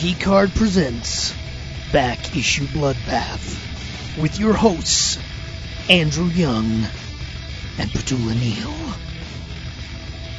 Geek 0.00 0.20
Card 0.20 0.50
presents 0.54 1.34
Back 1.92 2.36
Issue 2.36 2.66
Bloodbath 2.66 4.22
with 4.22 4.38
your 4.38 4.52
hosts, 4.52 5.18
Andrew 5.90 6.26
Young 6.26 6.84
and 7.78 7.90
Petula 7.90 8.38
Neal. 8.38 8.94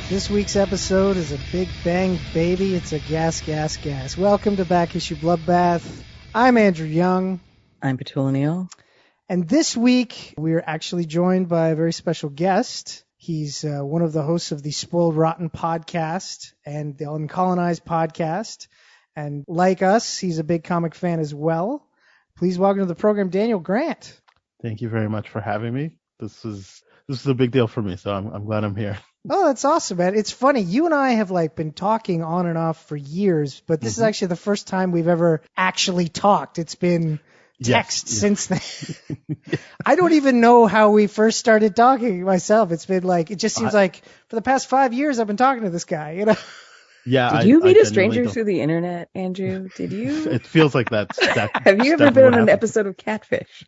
This 0.07 0.29
week's 0.29 0.55
episode 0.55 1.17
is 1.17 1.33
a 1.33 1.39
big 1.51 1.67
bang 1.83 2.17
baby. 2.33 2.73
It's 2.73 2.93
a 2.93 2.99
gas, 2.99 3.41
gas, 3.41 3.75
gas. 3.75 4.17
Welcome 4.17 4.55
to 4.55 4.63
Back 4.63 4.95
Issue 4.95 5.17
Bloodbath. 5.17 5.85
I'm 6.33 6.55
Andrew 6.55 6.87
Young. 6.87 7.41
I'm 7.81 7.97
Petula 7.97 8.31
Neal. 8.31 8.69
And 9.27 9.45
this 9.45 9.75
week, 9.75 10.35
we're 10.37 10.63
actually 10.65 11.03
joined 11.03 11.49
by 11.49 11.69
a 11.69 11.75
very 11.75 11.91
special 11.91 12.29
guest. 12.29 13.03
He's 13.17 13.65
uh, 13.65 13.81
one 13.81 14.03
of 14.03 14.13
the 14.13 14.23
hosts 14.23 14.53
of 14.53 14.63
the 14.63 14.71
Spoiled 14.71 15.17
Rotten 15.17 15.49
podcast 15.49 16.53
and 16.65 16.97
the 16.97 17.05
Uncolonized 17.05 17.81
podcast. 17.81 18.67
And 19.15 19.43
like 19.47 19.81
us, 19.81 20.17
he's 20.17 20.39
a 20.39 20.43
big 20.43 20.63
comic 20.63 20.95
fan 20.95 21.19
as 21.19 21.33
well. 21.33 21.85
Please 22.37 22.57
welcome 22.57 22.79
to 22.79 22.85
the 22.85 22.95
program, 22.95 23.29
Daniel 23.29 23.59
Grant. 23.59 24.19
Thank 24.61 24.81
you 24.81 24.89
very 24.89 25.09
much 25.09 25.29
for 25.29 25.41
having 25.41 25.73
me. 25.73 25.91
This 26.19 26.45
is 26.45 26.83
this 27.07 27.21
is 27.21 27.27
a 27.27 27.33
big 27.33 27.51
deal 27.51 27.67
for 27.67 27.81
me, 27.81 27.95
so 27.95 28.13
I'm 28.13 28.27
I'm 28.27 28.45
glad 28.45 28.63
I'm 28.63 28.75
here. 28.75 28.97
Oh, 29.29 29.47
that's 29.47 29.65
awesome, 29.65 29.97
man. 29.97 30.15
It's 30.15 30.31
funny. 30.31 30.61
You 30.61 30.85
and 30.85 30.95
I 30.95 31.11
have 31.11 31.31
like 31.31 31.55
been 31.55 31.73
talking 31.73 32.23
on 32.23 32.45
and 32.45 32.57
off 32.57 32.87
for 32.87 32.95
years, 32.95 33.61
but 33.67 33.81
this 33.81 33.93
mm-hmm. 33.93 34.01
is 34.01 34.07
actually 34.07 34.27
the 34.29 34.35
first 34.37 34.67
time 34.67 34.91
we've 34.91 35.07
ever 35.07 35.41
actually 35.57 36.07
talked. 36.07 36.57
It's 36.57 36.75
been 36.75 37.19
text 37.61 38.07
yes, 38.07 38.17
since 38.17 38.47
then. 38.47 39.19
I 39.85 39.95
don't 39.95 40.13
even 40.13 40.39
know 40.39 40.67
how 40.67 40.91
we 40.91 41.07
first 41.07 41.39
started 41.39 41.75
talking 41.75 42.23
myself. 42.23 42.71
It's 42.71 42.85
been 42.85 43.03
like 43.03 43.31
it 43.31 43.35
just 43.35 43.57
seems 43.57 43.75
I, 43.75 43.79
like 43.79 44.01
for 44.27 44.35
the 44.35 44.41
past 44.41 44.67
five 44.67 44.93
years 44.93 45.19
I've 45.19 45.27
been 45.27 45.37
talking 45.37 45.63
to 45.63 45.69
this 45.69 45.85
guy. 45.85 46.11
You 46.11 46.25
know. 46.25 46.37
Yeah. 47.05 47.39
Did 47.39 47.47
you 47.47 47.61
I, 47.61 47.65
meet 47.65 47.77
I 47.77 47.81
a 47.81 47.85
stranger 47.85 48.23
don't... 48.23 48.33
through 48.33 48.45
the 48.45 48.61
internet, 48.61 49.09
Andrew? 49.15 49.69
Did 49.75 49.91
you? 49.91 50.25
it 50.31 50.45
feels 50.45 50.75
like 50.75 50.89
that's 50.89 51.17
that. 51.35 51.51
Have 51.63 51.85
you 51.85 51.93
ever 51.93 52.11
been 52.11 52.33
on 52.33 52.39
an 52.39 52.49
episode 52.49 52.87
of 52.87 52.97
Catfish? 52.97 53.65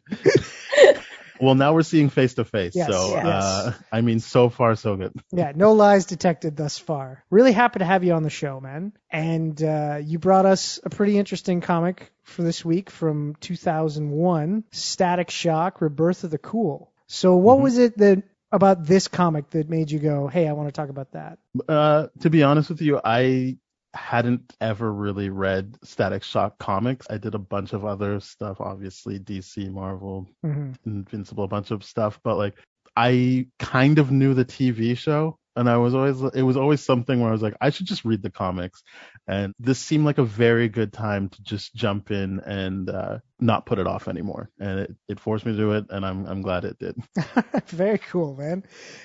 well, 1.42 1.56
now 1.56 1.74
we're 1.74 1.84
seeing 1.84 2.10
face 2.10 2.36
to 2.36 2.46
face. 2.46 2.74
So, 2.74 2.82
yes. 2.82 3.26
Uh, 3.26 3.74
I 3.92 4.02
mean, 4.02 4.20
so 4.20 4.50
far 4.50 4.76
so 4.76 4.96
good. 4.96 5.14
Yeah, 5.32 5.52
no 5.56 5.74
lies 5.74 6.06
detected 6.06 6.56
thus 6.56 6.78
far. 6.78 7.24
Really 7.30 7.52
happy 7.52 7.80
to 7.80 7.86
have 7.86 8.04
you 8.04 8.14
on 8.14 8.24
the 8.24 8.30
show, 8.30 8.60
man. 8.60 8.94
And 9.10 9.62
uh, 9.62 10.00
you 10.04 10.20
brought 10.20 10.46
us 10.46 10.80
a 10.84 10.90
pretty 10.90 11.18
interesting 11.18 11.62
comic 11.62 12.12
for 12.24 12.44
this 12.44 12.64
week 12.64 12.90
from 12.90 13.36
2001, 13.40 14.64
Static 14.72 15.30
Shock: 15.30 15.82
Rebirth 15.82 16.24
of 16.24 16.32
the 16.32 16.38
Cool. 16.38 16.92
So, 17.08 17.36
what 17.36 17.56
mm-hmm. 17.56 17.64
was 17.64 17.78
it 17.78 17.98
that 17.98 18.24
about 18.52 18.86
this 18.86 19.08
comic 19.08 19.50
that 19.52 19.70
made 19.70 19.92
you 19.92 20.00
go, 20.00 20.28
"Hey, 20.28 20.48
I 20.48 20.54
want 20.54 20.68
to 20.68 20.72
talk 20.72 20.90
about 20.90 21.12
that"? 21.12 21.40
Uh, 21.68 22.08
to 22.22 22.30
be 22.30 22.44
honest 22.44 22.70
with 22.70 22.82
you, 22.82 23.00
I 23.04 23.58
hadn't 23.94 24.54
ever 24.62 24.92
really 24.92 25.30
read 25.30 25.78
Static 25.84 26.24
Shock 26.24 26.58
comics. 26.58 27.08
I 27.10 27.18
did 27.18 27.36
a 27.36 27.40
bunch 27.40 27.74
of 27.74 27.86
other 27.86 28.20
stuff, 28.20 28.62
obviously 28.62 29.20
DC, 29.20 29.70
Marvel, 29.70 30.28
mm-hmm. 30.46 30.74
Invincible, 30.86 31.44
a 31.44 31.50
bunch 31.50 31.72
of 31.72 31.84
stuff, 31.84 32.20
but 32.24 32.38
like 32.38 32.56
I 32.96 33.48
kind 33.60 34.00
of 34.00 34.12
knew 34.12 34.34
the 34.34 34.46
TV 34.46 34.98
show 34.98 35.38
and 35.56 35.70
I 35.70 35.78
was 35.78 35.94
always 35.94 36.22
it 36.22 36.44
was 36.44 36.58
always 36.58 36.82
something 36.82 37.20
where 37.20 37.30
I 37.30 37.34
was 37.34 37.42
like 37.42 37.56
I 37.60 37.70
should 37.70 37.86
just 37.86 38.06
read 38.06 38.22
the 38.22 38.30
comics 38.30 38.84
and 39.28 39.54
this 39.60 39.80
seemed 39.80 40.06
like 40.06 40.18
a 40.18 40.24
very 40.24 40.70
good 40.70 40.94
time 40.94 41.30
to 41.30 41.44
just 41.44 41.74
jump 41.76 42.12
in 42.12 42.40
and 42.40 42.90
uh, 42.90 43.20
not 43.40 43.66
put 43.66 43.80
it 43.80 43.88
off 43.88 44.08
anymore 44.08 44.50
and 44.60 44.80
it, 44.80 44.96
it 45.08 45.20
forced 45.20 45.46
me 45.46 45.52
to 45.52 45.58
do 45.58 45.74
it 45.74 45.86
and 45.90 46.06
I'm 46.06 46.26
I'm 46.26 46.42
glad 46.42 46.66
it 46.66 46.80
did. 46.80 46.96
very 47.68 47.98
cool, 47.98 48.36
man. 48.36 48.64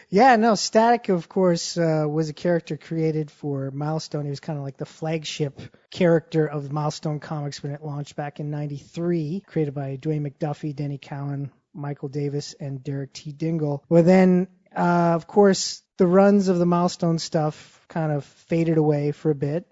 Yeah, 0.08 0.36
no, 0.36 0.54
Static 0.54 1.08
of 1.08 1.28
course 1.28 1.76
uh, 1.76 2.04
was 2.08 2.28
a 2.28 2.34
character 2.34 2.76
created 2.76 3.30
for 3.30 3.70
Milestone. 3.70 4.24
He 4.24 4.30
was 4.30 4.40
kind 4.40 4.58
of 4.58 4.64
like 4.64 4.76
the 4.76 4.86
flagship 4.86 5.60
character 5.90 6.46
of 6.46 6.70
Milestone 6.72 7.20
Comics 7.20 7.62
when 7.62 7.72
it 7.72 7.82
launched 7.82 8.16
back 8.16 8.40
in 8.40 8.50
93, 8.50 9.42
created 9.46 9.74
by 9.74 9.96
Dwayne 9.96 10.26
McDuffie, 10.26 10.74
Denny 10.74 10.98
Cowan, 10.98 11.50
Michael 11.76 12.08
Davis 12.08 12.54
and 12.58 12.82
Derek 12.82 13.12
T. 13.12 13.32
Dingle. 13.32 13.84
Well, 13.88 14.02
then, 14.02 14.48
uh, 14.74 15.12
of 15.14 15.26
course, 15.26 15.82
the 15.98 16.06
runs 16.06 16.48
of 16.48 16.58
the 16.58 16.66
milestone 16.66 17.18
stuff 17.18 17.84
kind 17.88 18.12
of 18.12 18.24
faded 18.24 18.78
away 18.78 19.12
for 19.12 19.30
a 19.30 19.34
bit. 19.34 19.66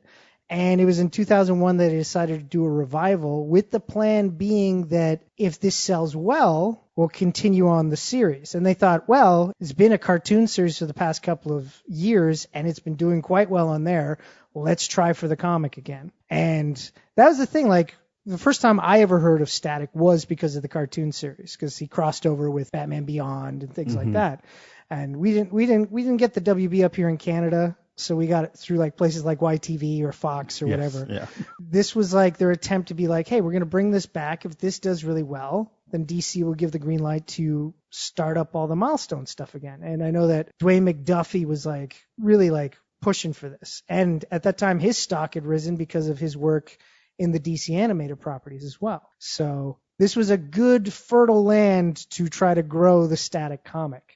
And 0.51 0.81
it 0.81 0.85
was 0.85 0.99
in 0.99 1.09
2001 1.09 1.79
that 1.79 1.89
they 1.89 1.97
decided 1.97 2.39
to 2.39 2.45
do 2.45 2.65
a 2.65 2.71
revival 2.71 3.47
with 3.47 3.71
the 3.71 3.81
plan 3.81 4.29
being 4.29 4.89
that 4.89 5.23
if 5.39 5.59
this 5.59 5.75
sells 5.75 6.15
well, 6.15 6.87
we'll 6.95 7.09
continue 7.09 7.69
on 7.69 7.89
the 7.89 7.97
series. 7.97 8.55
And 8.55 8.65
they 8.65 8.75
thought, 8.75 9.09
well, 9.09 9.53
it's 9.59 9.73
been 9.73 9.93
a 9.93 9.99
cartoon 9.99 10.47
series 10.47 10.79
for 10.79 10.87
the 10.87 10.95
past 10.95 11.23
couple 11.23 11.57
of 11.57 11.75
years 11.87 12.47
and 12.53 12.69
it's 12.69 12.79
been 12.79 12.97
doing 12.97 13.23
quite 13.23 13.49
well 13.49 13.69
on 13.69 13.85
there. 13.85 14.19
Let's 14.55 14.87
try 14.87 15.15
for 15.15 15.29
the 15.29 15.37
comic 15.37 15.79
again. 15.79 16.13
And 16.29 16.77
that 17.17 17.29
was 17.29 17.39
the 17.39 17.47
thing. 17.47 17.69
Like, 17.69 17.97
the 18.27 18.39
first 18.39 18.63
time 18.63 18.81
I 18.81 19.01
ever 19.01 19.19
heard 19.19 19.43
of 19.43 19.51
Static 19.51 19.91
was 19.93 20.25
because 20.25 20.57
of 20.57 20.63
the 20.63 20.69
cartoon 20.69 21.13
series, 21.13 21.53
because 21.53 21.77
he 21.77 21.87
crossed 21.87 22.27
over 22.27 22.51
with 22.51 22.73
Batman 22.73 23.05
Beyond 23.05 23.63
and 23.63 23.75
things 23.75 23.95
mm-hmm. 23.95 24.05
like 24.05 24.13
that 24.15 24.45
and 24.91 25.17
we 25.17 25.33
didn't 25.33 25.53
we 25.53 25.67
didn't 25.67 25.91
we 25.91 26.03
didn't 26.03 26.19
get 26.19 26.35
the 26.35 26.41
WB 26.41 26.85
up 26.85 26.95
here 26.95 27.09
in 27.09 27.19
Canada, 27.19 27.77
so 27.97 28.17
we 28.17 28.27
got 28.27 28.45
it 28.45 28.57
through 28.57 28.79
like 28.79 28.97
places 28.97 29.25
like 29.25 29.41
YTV 29.41 30.03
or 30.03 30.13
Fox 30.13 30.63
or 30.63 30.67
yes, 30.67 30.77
whatever. 30.77 31.13
Yeah. 31.13 31.27
This 31.59 31.95
was 31.95 32.13
like 32.13 32.39
their 32.39 32.51
attempt 32.51 32.89
to 32.89 32.95
be 32.95 33.09
like, 33.09 33.29
hey, 33.29 33.41
we're 33.41 33.53
gonna 33.53 33.67
bring 33.67 33.91
this 33.91 34.07
back. 34.07 34.45
If 34.45 34.59
this 34.59 34.79
does 34.79 35.05
really 35.05 35.23
well, 35.23 35.73
then 35.91 36.07
DC 36.07 36.43
will 36.43 36.55
give 36.55 36.73
the 36.73 36.79
green 36.79 37.01
light 37.01 37.27
to 37.29 37.75
start 37.91 38.37
up 38.37 38.55
all 38.55 38.67
the 38.67 38.77
milestone 38.77 39.27
stuff 39.27 39.55
again. 39.55 39.83
And 39.83 40.03
I 40.03 40.11
know 40.11 40.29
that 40.29 40.49
Dwayne 40.61 40.83
McDuffie 40.83 41.47
was 41.47 41.65
like 41.65 41.97
really 42.19 42.51
like 42.51 42.77
pushing 43.01 43.33
for 43.33 43.49
this. 43.49 43.83
And 43.89 44.25
at 44.31 44.45
that 44.45 44.59
time 44.59 44.79
his 44.79 44.99
stock 44.99 45.35
had 45.35 45.47
risen 45.47 45.77
because 45.77 46.09
of 46.09 46.19
his 46.19 46.37
work 46.37 46.77
in 47.19 47.31
the 47.31 47.41
DC 47.41 47.75
animated 47.75 48.21
properties 48.21 48.65
as 48.65 48.81
well. 48.81 49.09
So 49.19 49.79
this 49.99 50.17
was 50.17 50.31
a 50.31 50.37
good 50.37 50.93
fertile 50.93 51.45
land 51.45 52.09
to 52.11 52.29
try 52.29 52.53
to 52.55 52.63
grow 52.63 53.07
the 53.07 53.17
static 53.17 53.63
comic. 53.63 54.14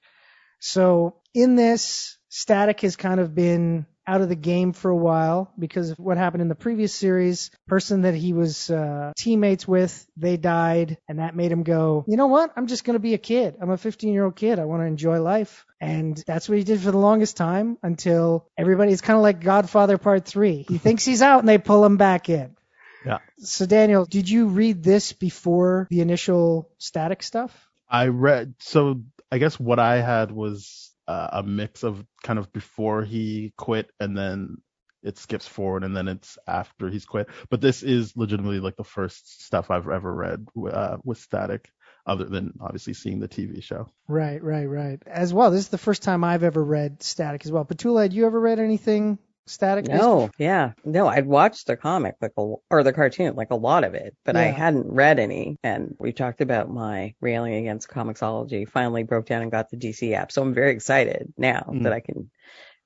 So 0.58 1.16
in 1.34 1.56
this, 1.56 2.18
Static 2.28 2.80
has 2.82 2.96
kind 2.96 3.20
of 3.20 3.34
been 3.34 3.86
out 4.08 4.22
of 4.22 4.30
the 4.30 4.36
game 4.36 4.72
for 4.72 4.90
a 4.90 4.96
while 4.96 5.52
because 5.58 5.90
of 5.90 5.98
what 5.98 6.16
happened 6.16 6.40
in 6.40 6.48
the 6.48 6.54
previous 6.54 6.94
series. 6.94 7.50
Person 7.66 8.02
that 8.02 8.14
he 8.14 8.32
was 8.32 8.70
uh, 8.70 9.12
teammates 9.18 9.68
with, 9.68 10.06
they 10.16 10.38
died, 10.38 10.96
and 11.08 11.18
that 11.18 11.36
made 11.36 11.52
him 11.52 11.62
go, 11.62 12.04
you 12.08 12.16
know 12.16 12.26
what? 12.26 12.50
I'm 12.56 12.66
just 12.66 12.84
going 12.84 12.94
to 12.94 13.00
be 13.00 13.12
a 13.12 13.18
kid. 13.18 13.56
I'm 13.60 13.70
a 13.70 13.76
15 13.76 14.12
year 14.12 14.24
old 14.24 14.34
kid. 14.34 14.58
I 14.58 14.64
want 14.64 14.82
to 14.82 14.86
enjoy 14.86 15.20
life. 15.20 15.66
And 15.78 16.22
that's 16.26 16.48
what 16.48 16.56
he 16.56 16.64
did 16.64 16.80
for 16.80 16.90
the 16.90 16.98
longest 16.98 17.36
time 17.36 17.76
until 17.82 18.48
everybody's 18.56 19.02
kind 19.02 19.18
of 19.18 19.22
like 19.22 19.40
Godfather 19.40 19.98
Part 19.98 20.24
3. 20.24 20.64
He 20.66 20.78
thinks 20.78 21.04
he's 21.04 21.22
out 21.22 21.40
and 21.40 21.48
they 21.48 21.58
pull 21.58 21.84
him 21.84 21.98
back 21.98 22.30
in. 22.30 22.56
Yeah. 23.04 23.18
So, 23.38 23.66
Daniel, 23.66 24.06
did 24.06 24.28
you 24.28 24.46
read 24.46 24.82
this 24.82 25.12
before 25.12 25.86
the 25.90 26.00
initial 26.00 26.70
static 26.78 27.22
stuff? 27.22 27.52
I 27.90 28.08
read, 28.08 28.54
so 28.58 29.02
I 29.30 29.38
guess 29.38 29.58
what 29.60 29.78
I 29.78 30.00
had 30.00 30.30
was 30.30 30.92
uh, 31.06 31.28
a 31.32 31.42
mix 31.42 31.82
of 31.82 32.04
kind 32.22 32.38
of 32.38 32.52
before 32.52 33.02
he 33.02 33.52
quit 33.56 33.90
and 34.00 34.16
then 34.16 34.58
it 35.02 35.18
skips 35.18 35.46
forward 35.46 35.84
and 35.84 35.96
then 35.96 36.08
it's 36.08 36.38
after 36.46 36.88
he's 36.88 37.04
quit. 37.04 37.28
But 37.50 37.60
this 37.60 37.82
is 37.82 38.16
legitimately 38.16 38.60
like 38.60 38.76
the 38.76 38.84
first 38.84 39.44
stuff 39.44 39.70
I've 39.70 39.88
ever 39.88 40.12
read 40.12 40.46
uh, 40.70 40.98
with 41.04 41.18
Static, 41.18 41.70
other 42.06 42.24
than 42.24 42.54
obviously 42.60 42.94
seeing 42.94 43.20
the 43.20 43.28
TV 43.28 43.62
show. 43.62 43.88
Right, 44.08 44.42
right, 44.42 44.66
right. 44.66 45.00
As 45.06 45.32
well, 45.32 45.50
this 45.50 45.60
is 45.60 45.68
the 45.68 45.78
first 45.78 46.02
time 46.02 46.24
I've 46.24 46.42
ever 46.42 46.62
read 46.62 47.02
Static 47.02 47.44
as 47.44 47.52
well. 47.52 47.64
Petula, 47.64 48.02
had 48.02 48.12
you 48.12 48.26
ever 48.26 48.40
read 48.40 48.58
anything 48.58 49.18
static 49.48 49.86
no 49.88 50.30
yeah. 50.38 50.72
No 50.84 51.08
i'd 51.08 51.26
watched 51.26 51.66
the 51.66 51.76
comic 51.76 52.16
like 52.20 52.32
a, 52.36 52.54
or 52.70 52.82
the 52.82 52.92
cartoon 52.92 53.34
like 53.34 53.50
a 53.50 53.56
lot 53.56 53.84
of 53.84 53.94
it 53.94 54.16
but 54.24 54.34
yeah. 54.34 54.42
i 54.42 54.44
hadn't 54.44 54.86
read 54.92 55.18
any. 55.18 55.56
And 55.62 55.96
we 55.98 56.12
talked 56.12 56.40
about 56.40 56.70
my 56.70 57.14
railing 57.20 57.54
against 57.54 57.88
Comixology 57.88 58.68
finally 58.68 59.02
broke 59.02 59.26
down 59.26 59.42
and 59.42 59.50
got 59.50 59.70
the 59.70 59.76
dc 59.76 60.12
app. 60.12 60.32
So 60.32 60.42
i'm 60.42 60.54
very 60.54 60.72
excited 60.72 61.32
now 61.36 61.66
mm. 61.68 61.84
that 61.84 61.92
i 61.92 62.00
can 62.00 62.30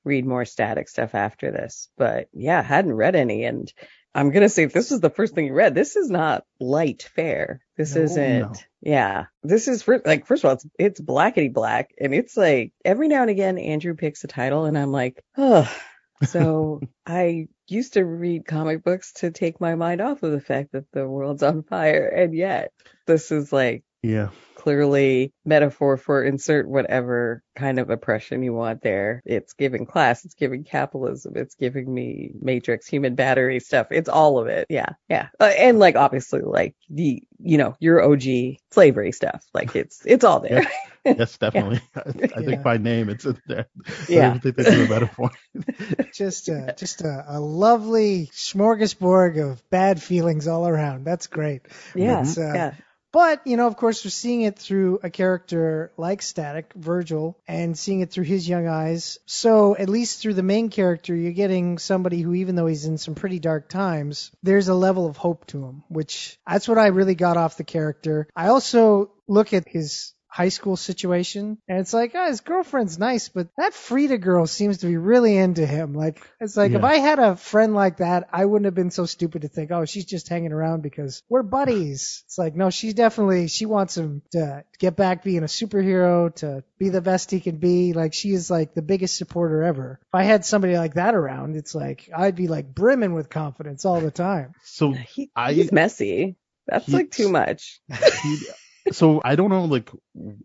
read 0.04 0.26
more 0.26 0.44
static 0.44 0.88
stuff 0.88 1.14
after 1.14 1.50
this. 1.50 1.88
But 1.96 2.28
yeah 2.32 2.62
hadn't 2.62 2.94
read 2.94 3.16
any. 3.16 3.44
And 3.44 3.72
i'm 4.14 4.30
going 4.30 4.42
to 4.42 4.48
say 4.48 4.64
if 4.64 4.72
this 4.72 4.92
is 4.92 5.00
the 5.00 5.10
first 5.10 5.34
thing 5.34 5.46
you 5.46 5.54
read. 5.54 5.74
This 5.74 5.96
is 5.96 6.10
not 6.10 6.44
light 6.60 7.08
fare. 7.14 7.60
This 7.76 7.94
no, 7.94 8.02
isn't 8.02 8.40
no. 8.40 8.52
yeah. 8.80 9.24
This 9.42 9.68
is 9.68 9.82
for, 9.82 10.00
like 10.04 10.26
first 10.26 10.44
of 10.44 10.48
all 10.48 10.54
it's, 10.54 10.66
it's 10.78 11.00
blackety 11.00 11.52
black 11.52 11.90
and 11.98 12.14
it's 12.14 12.36
like 12.36 12.72
every 12.84 13.08
now 13.08 13.22
and 13.22 13.30
again 13.30 13.58
andrew 13.58 13.94
picks 13.94 14.24
a 14.24 14.28
title 14.28 14.64
and 14.64 14.78
i'm 14.78 14.92
like 14.92 15.22
oh 15.36 15.70
so 16.28 16.80
I 17.06 17.48
used 17.68 17.94
to 17.94 18.04
read 18.04 18.46
comic 18.46 18.84
books 18.84 19.12
to 19.14 19.30
take 19.30 19.60
my 19.60 19.74
mind 19.74 20.00
off 20.00 20.22
of 20.22 20.32
the 20.32 20.40
fact 20.40 20.72
that 20.72 20.90
the 20.92 21.06
world's 21.06 21.42
on 21.42 21.62
fire. 21.62 22.06
And 22.06 22.34
yet 22.34 22.72
this 23.06 23.30
is 23.30 23.52
like, 23.52 23.84
yeah, 24.02 24.28
clearly 24.56 25.32
metaphor 25.44 25.96
for 25.96 26.24
insert 26.24 26.68
whatever 26.68 27.42
kind 27.56 27.78
of 27.78 27.90
oppression 27.90 28.42
you 28.42 28.52
want 28.52 28.82
there. 28.82 29.22
It's 29.24 29.54
giving 29.54 29.86
class, 29.86 30.24
it's 30.24 30.34
giving 30.34 30.64
capitalism, 30.64 31.32
it's 31.36 31.54
giving 31.54 31.92
me 31.92 32.32
matrix, 32.40 32.86
human 32.86 33.14
battery 33.14 33.60
stuff. 33.60 33.88
It's 33.90 34.08
all 34.08 34.38
of 34.38 34.48
it. 34.48 34.66
Yeah. 34.68 34.90
Yeah. 35.08 35.28
Uh, 35.38 35.52
and 35.56 35.78
like 35.78 35.96
obviously 35.96 36.40
like 36.42 36.74
the, 36.90 37.22
you 37.38 37.58
know, 37.58 37.76
your 37.80 38.02
OG 38.02 38.56
slavery 38.70 39.12
stuff. 39.12 39.44
Like 39.54 39.74
it's, 39.76 40.02
it's 40.04 40.24
all 40.24 40.40
there. 40.40 40.66
yes, 41.04 41.38
definitely. 41.38 41.80
I, 41.96 42.00
I 42.00 42.12
yeah. 42.16 42.40
think 42.40 42.62
by 42.62 42.78
name 42.78 43.08
it's 43.08 43.24
in 43.24 43.40
there. 43.46 43.66
Yeah. 44.08 44.32
I 44.32 44.38
think 44.38 44.56
they 44.56 44.64
do 44.64 44.84
a 44.84 44.88
metaphor. 44.88 45.30
just 46.14 46.48
a, 46.48 46.74
just 46.76 47.02
a, 47.02 47.24
a, 47.28 47.40
lovely 47.40 48.30
smorgasbord 48.32 49.42
of 49.42 49.68
bad 49.70 50.02
feelings 50.02 50.48
all 50.48 50.66
around. 50.66 51.04
That's 51.04 51.26
great. 51.26 51.62
Yeah. 51.94 52.20
Uh, 52.20 52.54
yeah. 52.54 52.74
But, 53.12 53.46
you 53.46 53.58
know, 53.58 53.66
of 53.66 53.76
course, 53.76 54.04
we're 54.04 54.10
seeing 54.10 54.40
it 54.40 54.58
through 54.58 55.00
a 55.02 55.10
character 55.10 55.92
like 55.98 56.22
Static, 56.22 56.72
Virgil, 56.74 57.38
and 57.46 57.78
seeing 57.78 58.00
it 58.00 58.10
through 58.10 58.24
his 58.24 58.48
young 58.48 58.66
eyes. 58.66 59.18
So, 59.26 59.76
at 59.76 59.90
least 59.90 60.22
through 60.22 60.32
the 60.32 60.42
main 60.42 60.70
character, 60.70 61.14
you're 61.14 61.32
getting 61.32 61.76
somebody 61.76 62.22
who, 62.22 62.32
even 62.32 62.54
though 62.54 62.66
he's 62.66 62.86
in 62.86 62.96
some 62.96 63.14
pretty 63.14 63.38
dark 63.38 63.68
times, 63.68 64.30
there's 64.42 64.68
a 64.68 64.74
level 64.74 65.06
of 65.06 65.18
hope 65.18 65.46
to 65.48 65.62
him, 65.62 65.84
which 65.88 66.38
that's 66.48 66.66
what 66.66 66.78
I 66.78 66.86
really 66.86 67.14
got 67.14 67.36
off 67.36 67.58
the 67.58 67.64
character. 67.64 68.28
I 68.34 68.48
also 68.48 69.10
look 69.28 69.52
at 69.52 69.68
his 69.68 70.14
high 70.32 70.48
school 70.48 70.78
situation. 70.78 71.58
And 71.68 71.78
it's 71.78 71.92
like, 71.92 72.12
oh, 72.14 72.26
his 72.26 72.40
girlfriend's 72.40 72.98
nice, 72.98 73.28
but 73.28 73.48
that 73.58 73.74
Frida 73.74 74.16
girl 74.16 74.46
seems 74.46 74.78
to 74.78 74.86
be 74.86 74.96
really 74.96 75.36
into 75.36 75.66
him. 75.66 75.92
Like, 75.92 76.26
it's 76.40 76.56
like, 76.56 76.72
yeah. 76.72 76.78
if 76.78 76.84
I 76.84 76.96
had 76.96 77.18
a 77.18 77.36
friend 77.36 77.74
like 77.74 77.98
that, 77.98 78.30
I 78.32 78.46
wouldn't 78.46 78.64
have 78.64 78.74
been 78.74 78.90
so 78.90 79.04
stupid 79.04 79.42
to 79.42 79.48
think, 79.48 79.70
oh, 79.70 79.84
she's 79.84 80.06
just 80.06 80.30
hanging 80.30 80.52
around 80.52 80.82
because 80.82 81.22
we're 81.28 81.42
buddies. 81.42 82.22
It's 82.24 82.38
like, 82.38 82.56
no, 82.56 82.70
she's 82.70 82.94
definitely, 82.94 83.48
she 83.48 83.66
wants 83.66 83.94
him 83.94 84.22
to 84.32 84.64
get 84.78 84.96
back 84.96 85.22
being 85.22 85.42
a 85.42 85.46
superhero, 85.46 86.34
to 86.36 86.64
be 86.78 86.88
the 86.88 87.02
best 87.02 87.30
he 87.30 87.40
can 87.40 87.58
be. 87.58 87.92
Like, 87.92 88.14
she 88.14 88.30
is 88.30 88.50
like 88.50 88.72
the 88.72 88.80
biggest 88.80 89.18
supporter 89.18 89.62
ever. 89.62 90.00
If 90.00 90.14
I 90.14 90.22
had 90.22 90.46
somebody 90.46 90.78
like 90.78 90.94
that 90.94 91.14
around, 91.14 91.56
it's 91.56 91.74
like, 91.74 92.08
I'd 92.16 92.36
be 92.36 92.48
like 92.48 92.74
brimming 92.74 93.12
with 93.12 93.28
confidence 93.28 93.84
all 93.84 94.00
the 94.00 94.10
time. 94.10 94.54
So 94.64 94.92
he, 94.92 95.30
I, 95.36 95.52
he's 95.52 95.72
messy. 95.72 96.36
That's 96.66 96.88
like 96.88 97.10
too 97.10 97.28
much. 97.28 97.82
He, 98.22 98.38
so 98.90 99.20
I 99.24 99.36
don't 99.36 99.50
know 99.50 99.64
like 99.64 99.90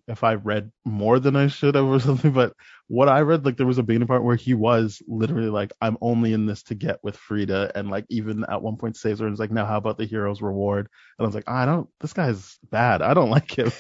if 0.08 0.24
I 0.24 0.36
read 0.36 0.72
more 0.86 1.20
than 1.20 1.36
I 1.36 1.48
should 1.48 1.76
have 1.76 1.86
or 1.86 2.00
something, 2.00 2.32
but 2.32 2.54
what 2.88 3.10
I 3.10 3.22
read, 3.22 3.46
like 3.46 3.58
there 3.58 3.68
was 3.68 3.78
a 3.78 3.84
beginning 3.84 4.08
part 4.08 4.24
where 4.24 4.36
he 4.36 4.54
was 4.54 5.02
literally 5.08 5.50
like, 5.50 5.74
I'm 5.82 5.98
only 6.02 6.34
in 6.34 6.46
this 6.46 6.64
to 6.64 6.76
get 6.76 7.04
with 7.04 7.18
Frida, 7.18 7.72
and 7.76 7.90
like 7.90 8.06
even 8.10 8.46
at 8.50 8.62
one 8.62 8.78
point 8.78 9.04
and 9.04 9.34
is 9.34 9.40
like, 9.40 9.52
now 9.52 9.66
how 9.66 9.78
about 9.78 9.98
the 9.98 10.06
hero's 10.06 10.42
reward? 10.42 10.88
And 11.18 11.26
I 11.26 11.28
was 11.28 11.36
like, 11.36 11.50
I 11.50 11.66
don't, 11.66 11.90
this 12.00 12.14
guy's 12.14 12.58
bad. 12.70 13.02
I 13.02 13.14
don't 13.14 13.30
like 13.32 13.58
him. 13.58 13.72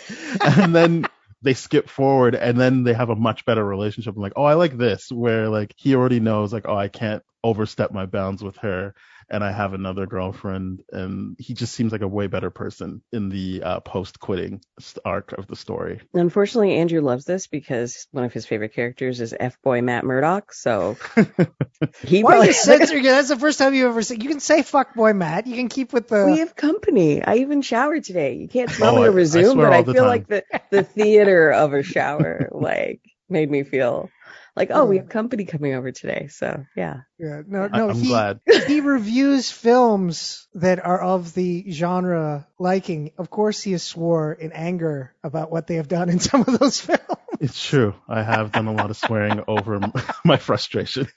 and 0.41 0.75
then 0.75 1.05
they 1.43 1.53
skip 1.53 1.87
forward 1.87 2.33
and 2.33 2.59
then 2.59 2.83
they 2.83 2.93
have 2.93 3.09
a 3.09 3.15
much 3.15 3.45
better 3.45 3.63
relationship. 3.63 4.15
I'm 4.15 4.21
like, 4.21 4.33
oh, 4.35 4.43
I 4.43 4.55
like 4.55 4.77
this, 4.77 5.11
where 5.11 5.49
like 5.49 5.73
he 5.77 5.95
already 5.95 6.19
knows 6.19 6.51
like, 6.51 6.67
oh, 6.67 6.75
I 6.75 6.87
can't 6.87 7.23
overstep 7.43 7.91
my 7.91 8.05
bounds 8.05 8.43
with 8.43 8.57
her 8.57 8.93
and 9.29 9.43
I 9.43 9.51
have 9.51 9.73
another 9.73 10.05
girlfriend, 10.05 10.83
and 10.91 11.35
he 11.39 11.53
just 11.53 11.73
seems 11.73 11.91
like 11.91 12.01
a 12.01 12.07
way 12.07 12.27
better 12.27 12.49
person 12.49 13.01
in 13.11 13.29
the 13.29 13.61
uh, 13.63 13.79
post 13.81 14.19
quitting 14.19 14.61
arc 15.03 15.33
of 15.33 15.47
the 15.47 15.55
story. 15.55 16.01
Unfortunately, 16.13 16.75
Andrew 16.75 17.01
loves 17.01 17.25
this 17.25 17.47
because 17.47 18.07
one 18.11 18.23
of 18.23 18.33
his 18.33 18.45
favorite 18.45 18.73
characters 18.73 19.19
is 19.19 19.35
F 19.37 19.61
boy 19.61 19.81
Matt 19.81 20.05
Murdock. 20.05 20.53
So 20.53 20.97
he 22.03 22.23
Why 22.23 22.31
probably 22.31 22.53
censoring 22.53 23.05
it? 23.05 23.09
That's 23.09 23.29
the 23.29 23.37
first 23.37 23.59
time 23.59 23.73
you 23.73 23.87
ever 23.87 24.01
said. 24.01 24.23
You 24.23 24.29
can 24.29 24.39
say 24.39 24.63
fuck 24.63 24.93
boy 24.95 25.13
Matt. 25.13 25.47
You 25.47 25.55
can 25.55 25.69
keep 25.69 25.93
with 25.93 26.07
the. 26.07 26.25
We 26.25 26.39
have 26.39 26.55
company. 26.55 27.23
I 27.23 27.37
even 27.37 27.61
showered 27.61 28.03
today. 28.03 28.35
You 28.35 28.47
can't 28.47 28.69
smell 28.69 28.95
oh, 28.95 29.01
me 29.01 29.07
over 29.07 29.25
Zoom, 29.25 29.57
but 29.57 29.73
I 29.73 29.83
feel 29.83 29.93
time. 29.93 30.07
like 30.07 30.27
the 30.27 30.43
the 30.71 30.83
theater 30.83 31.51
of 31.51 31.73
a 31.73 31.83
shower 31.83 32.49
like 32.51 33.01
made 33.29 33.49
me 33.49 33.63
feel 33.63 34.09
like, 34.57 34.71
oh, 34.73 34.85
we 34.85 34.97
have 34.97 35.07
company 35.07 35.45
coming 35.45 35.75
over 35.75 35.91
today. 35.91 36.29
So 36.31 36.65
yeah. 36.75 37.01
Yeah. 37.19 37.43
No, 37.47 37.67
no. 37.67 37.89
I'm 37.89 37.95
he, 37.95 38.07
glad. 38.07 38.39
he 38.65 38.81
reviews 38.81 39.51
films 39.51 40.47
that 40.55 40.83
are 40.83 40.99
of 40.99 41.35
the 41.35 41.71
genre 41.71 42.47
liking. 42.57 43.11
Of 43.19 43.29
course, 43.29 43.61
he 43.61 43.73
has 43.73 43.83
swore 43.83 44.33
in 44.33 44.51
anger 44.51 45.13
about 45.23 45.51
what 45.51 45.67
they 45.67 45.75
have 45.75 45.87
done 45.87 46.09
in 46.09 46.19
some 46.19 46.41
of 46.41 46.59
those 46.59 46.81
films. 46.89 47.01
It's 47.39 47.63
true. 47.63 47.93
I 48.09 48.23
have 48.23 48.51
done 48.51 48.65
a 48.65 48.73
lot 48.73 48.89
of 48.89 48.97
swearing 48.97 49.43
over 49.47 49.79
my 50.25 50.37
frustrations. 50.37 51.11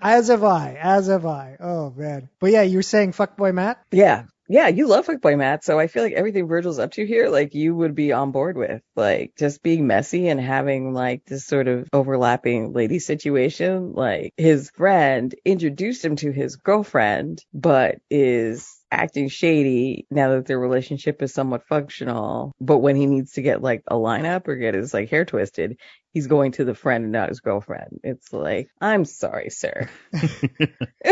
As 0.00 0.28
have 0.28 0.44
I. 0.44 0.78
As 0.80 1.08
have 1.08 1.26
I. 1.26 1.56
Oh 1.58 1.90
man. 1.90 2.28
But 2.38 2.52
yeah, 2.52 2.62
you 2.62 2.78
were 2.78 2.82
saying 2.82 3.12
fuckboy 3.12 3.52
Matt? 3.52 3.82
Yeah 3.90 4.26
yeah, 4.52 4.68
you 4.68 4.86
love 4.86 5.06
Fuckboy 5.06 5.38
Matt, 5.38 5.64
so 5.64 5.78
I 5.78 5.86
feel 5.86 6.02
like 6.02 6.12
everything 6.12 6.46
Virgil's 6.46 6.78
up 6.78 6.92
to 6.92 7.06
here, 7.06 7.30
like 7.30 7.54
you 7.54 7.74
would 7.74 7.94
be 7.94 8.12
on 8.12 8.32
board 8.32 8.58
with, 8.58 8.82
like 8.94 9.32
just 9.38 9.62
being 9.62 9.86
messy 9.86 10.28
and 10.28 10.38
having 10.38 10.92
like 10.92 11.24
this 11.24 11.46
sort 11.46 11.68
of 11.68 11.88
overlapping 11.90 12.74
lady 12.74 12.98
situation. 12.98 13.94
Like 13.94 14.34
his 14.36 14.70
friend 14.76 15.34
introduced 15.46 16.04
him 16.04 16.16
to 16.16 16.32
his 16.32 16.56
girlfriend, 16.56 17.42
but 17.54 17.96
is 18.10 18.82
acting 18.90 19.30
shady 19.30 20.06
now 20.10 20.34
that 20.34 20.44
their 20.44 20.58
relationship 20.58 21.22
is 21.22 21.32
somewhat 21.32 21.66
functional. 21.66 22.52
But 22.60 22.78
when 22.78 22.94
he 22.94 23.06
needs 23.06 23.32
to 23.32 23.42
get 23.42 23.62
like 23.62 23.82
a 23.86 23.94
lineup 23.94 24.46
or 24.48 24.56
get 24.56 24.74
his 24.74 24.92
like 24.92 25.08
hair 25.08 25.24
twisted, 25.24 25.78
he's 26.12 26.26
going 26.26 26.52
to 26.52 26.64
the 26.64 26.74
friend 26.74 27.04
and 27.04 27.12
not 27.12 27.30
his 27.30 27.40
girlfriend. 27.40 28.00
It's 28.04 28.32
like, 28.32 28.70
I'm 28.80 29.04
sorry, 29.04 29.50
sir. 29.50 29.88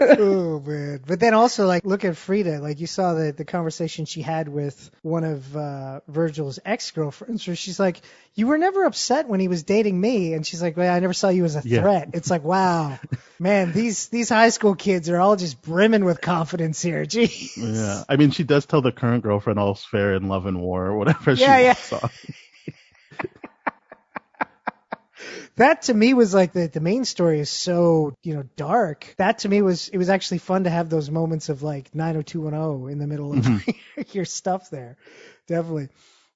oh 0.00 0.60
man. 0.60 1.00
But 1.06 1.20
then 1.20 1.34
also 1.34 1.66
like 1.66 1.84
look 1.84 2.04
at 2.04 2.16
Frida. 2.16 2.60
Like 2.60 2.80
you 2.80 2.86
saw 2.86 3.14
the 3.14 3.32
the 3.32 3.44
conversation 3.44 4.04
she 4.04 4.22
had 4.22 4.48
with 4.48 4.90
one 5.02 5.24
of 5.24 5.56
uh, 5.56 6.00
Virgil's 6.08 6.58
ex 6.64 6.90
girlfriends 6.90 7.46
where 7.46 7.56
she's 7.56 7.80
like, 7.80 8.00
You 8.34 8.46
were 8.46 8.58
never 8.58 8.84
upset 8.84 9.28
when 9.28 9.40
he 9.40 9.48
was 9.48 9.62
dating 9.62 9.98
me 9.98 10.34
and 10.34 10.46
she's 10.46 10.62
like, 10.62 10.76
Well, 10.76 10.94
I 10.94 11.00
never 11.00 11.14
saw 11.14 11.30
you 11.30 11.44
as 11.44 11.56
a 11.56 11.62
yeah. 11.64 11.80
threat. 11.80 12.10
It's 12.12 12.30
like, 12.30 12.44
wow. 12.44 12.98
man, 13.38 13.72
these 13.72 14.08
these 14.08 14.28
high 14.28 14.50
school 14.50 14.74
kids 14.74 15.08
are 15.08 15.18
all 15.18 15.36
just 15.36 15.62
brimming 15.62 16.04
with 16.04 16.20
confidence 16.20 16.82
here. 16.82 17.04
Jeez. 17.04 17.56
Yeah. 17.56 18.04
I 18.08 18.16
mean 18.16 18.30
she 18.30 18.44
does 18.44 18.66
tell 18.66 18.82
the 18.82 18.92
current 18.92 19.22
girlfriend 19.22 19.58
all's 19.58 19.84
fair 19.84 20.14
in 20.14 20.28
love 20.28 20.46
and 20.46 20.60
war 20.60 20.86
or 20.86 20.98
whatever 20.98 21.32
yeah, 21.32 21.56
she 21.56 21.64
yeah. 21.64 21.72
saw 21.74 22.08
that 25.58 25.82
to 25.82 25.94
me 25.94 26.14
was 26.14 26.34
like 26.34 26.52
the, 26.52 26.66
the 26.66 26.80
main 26.80 27.04
story 27.04 27.40
is 27.40 27.50
so, 27.50 28.14
you 28.22 28.34
know, 28.34 28.44
dark. 28.56 29.14
That 29.18 29.40
to 29.40 29.48
me 29.48 29.62
was, 29.62 29.88
it 29.88 29.98
was 29.98 30.08
actually 30.08 30.38
fun 30.38 30.64
to 30.64 30.70
have 30.70 30.88
those 30.88 31.10
moments 31.10 31.48
of 31.48 31.62
like 31.62 31.94
90210 31.94 32.90
in 32.90 32.98
the 32.98 33.06
middle 33.06 33.32
of 33.32 33.44
mm-hmm. 33.44 34.00
your 34.12 34.24
stuff 34.24 34.70
there. 34.70 34.96
Definitely. 35.46 35.88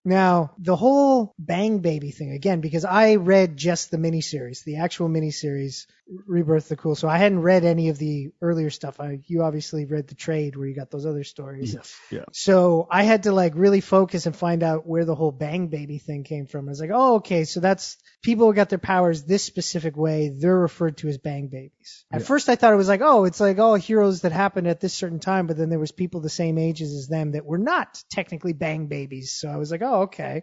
Now, 0.04 0.52
the 0.58 0.74
whole 0.74 1.34
Bang 1.38 1.78
Baby 1.78 2.10
thing, 2.10 2.32
again, 2.32 2.60
because 2.60 2.84
I 2.84 3.16
read 3.16 3.56
just 3.56 3.90
the 3.90 3.98
miniseries, 3.98 4.64
the 4.64 4.76
actual 4.78 5.08
miniseries, 5.08 5.86
Rebirth 6.26 6.68
the 6.68 6.76
Cool. 6.76 6.94
So 6.94 7.08
I 7.08 7.18
hadn't 7.18 7.40
read 7.40 7.64
any 7.64 7.88
of 7.88 7.98
the 7.98 8.32
earlier 8.40 8.70
stuff. 8.70 9.00
I, 9.00 9.20
you 9.26 9.42
obviously 9.42 9.84
read 9.84 10.08
the 10.08 10.14
trade 10.14 10.56
where 10.56 10.66
you 10.66 10.74
got 10.74 10.90
those 10.90 11.06
other 11.06 11.24
stories. 11.24 11.74
Yes. 11.74 11.96
Yeah. 12.10 12.24
So 12.32 12.86
I 12.90 13.04
had 13.04 13.24
to 13.24 13.32
like 13.32 13.52
really 13.54 13.80
focus 13.80 14.26
and 14.26 14.34
find 14.34 14.62
out 14.62 14.86
where 14.86 15.04
the 15.04 15.14
whole 15.14 15.30
Bang 15.30 15.68
Baby 15.68 15.98
thing 15.98 16.24
came 16.24 16.46
from. 16.46 16.68
I 16.68 16.70
was 16.70 16.80
like, 16.80 16.90
oh, 16.92 17.16
okay. 17.16 17.44
So 17.44 17.60
that's 17.60 17.96
people 18.22 18.46
who 18.46 18.54
got 18.54 18.68
their 18.68 18.78
powers 18.78 19.24
this 19.24 19.44
specific 19.44 19.96
way. 19.96 20.28
They're 20.28 20.58
referred 20.58 20.98
to 20.98 21.08
as 21.08 21.18
Bang 21.18 21.46
Babies. 21.46 22.04
At 22.12 22.20
yeah. 22.20 22.26
first 22.26 22.48
I 22.48 22.56
thought 22.56 22.72
it 22.72 22.76
was 22.76 22.88
like, 22.88 23.00
oh, 23.02 23.24
it's 23.24 23.40
like 23.40 23.58
all 23.58 23.76
heroes 23.76 24.22
that 24.22 24.32
happened 24.32 24.66
at 24.66 24.80
this 24.80 24.94
certain 24.94 25.20
time, 25.20 25.46
but 25.46 25.56
then 25.56 25.70
there 25.70 25.78
was 25.78 25.92
people 25.92 26.20
the 26.20 26.28
same 26.28 26.58
ages 26.58 26.94
as 26.94 27.08
them 27.08 27.32
that 27.32 27.46
were 27.46 27.58
not 27.58 28.02
technically 28.10 28.52
Bang 28.52 28.86
Babies. 28.86 29.32
So 29.32 29.48
I 29.48 29.56
was 29.56 29.70
like, 29.70 29.82
oh, 29.82 29.91
okay. 30.02 30.42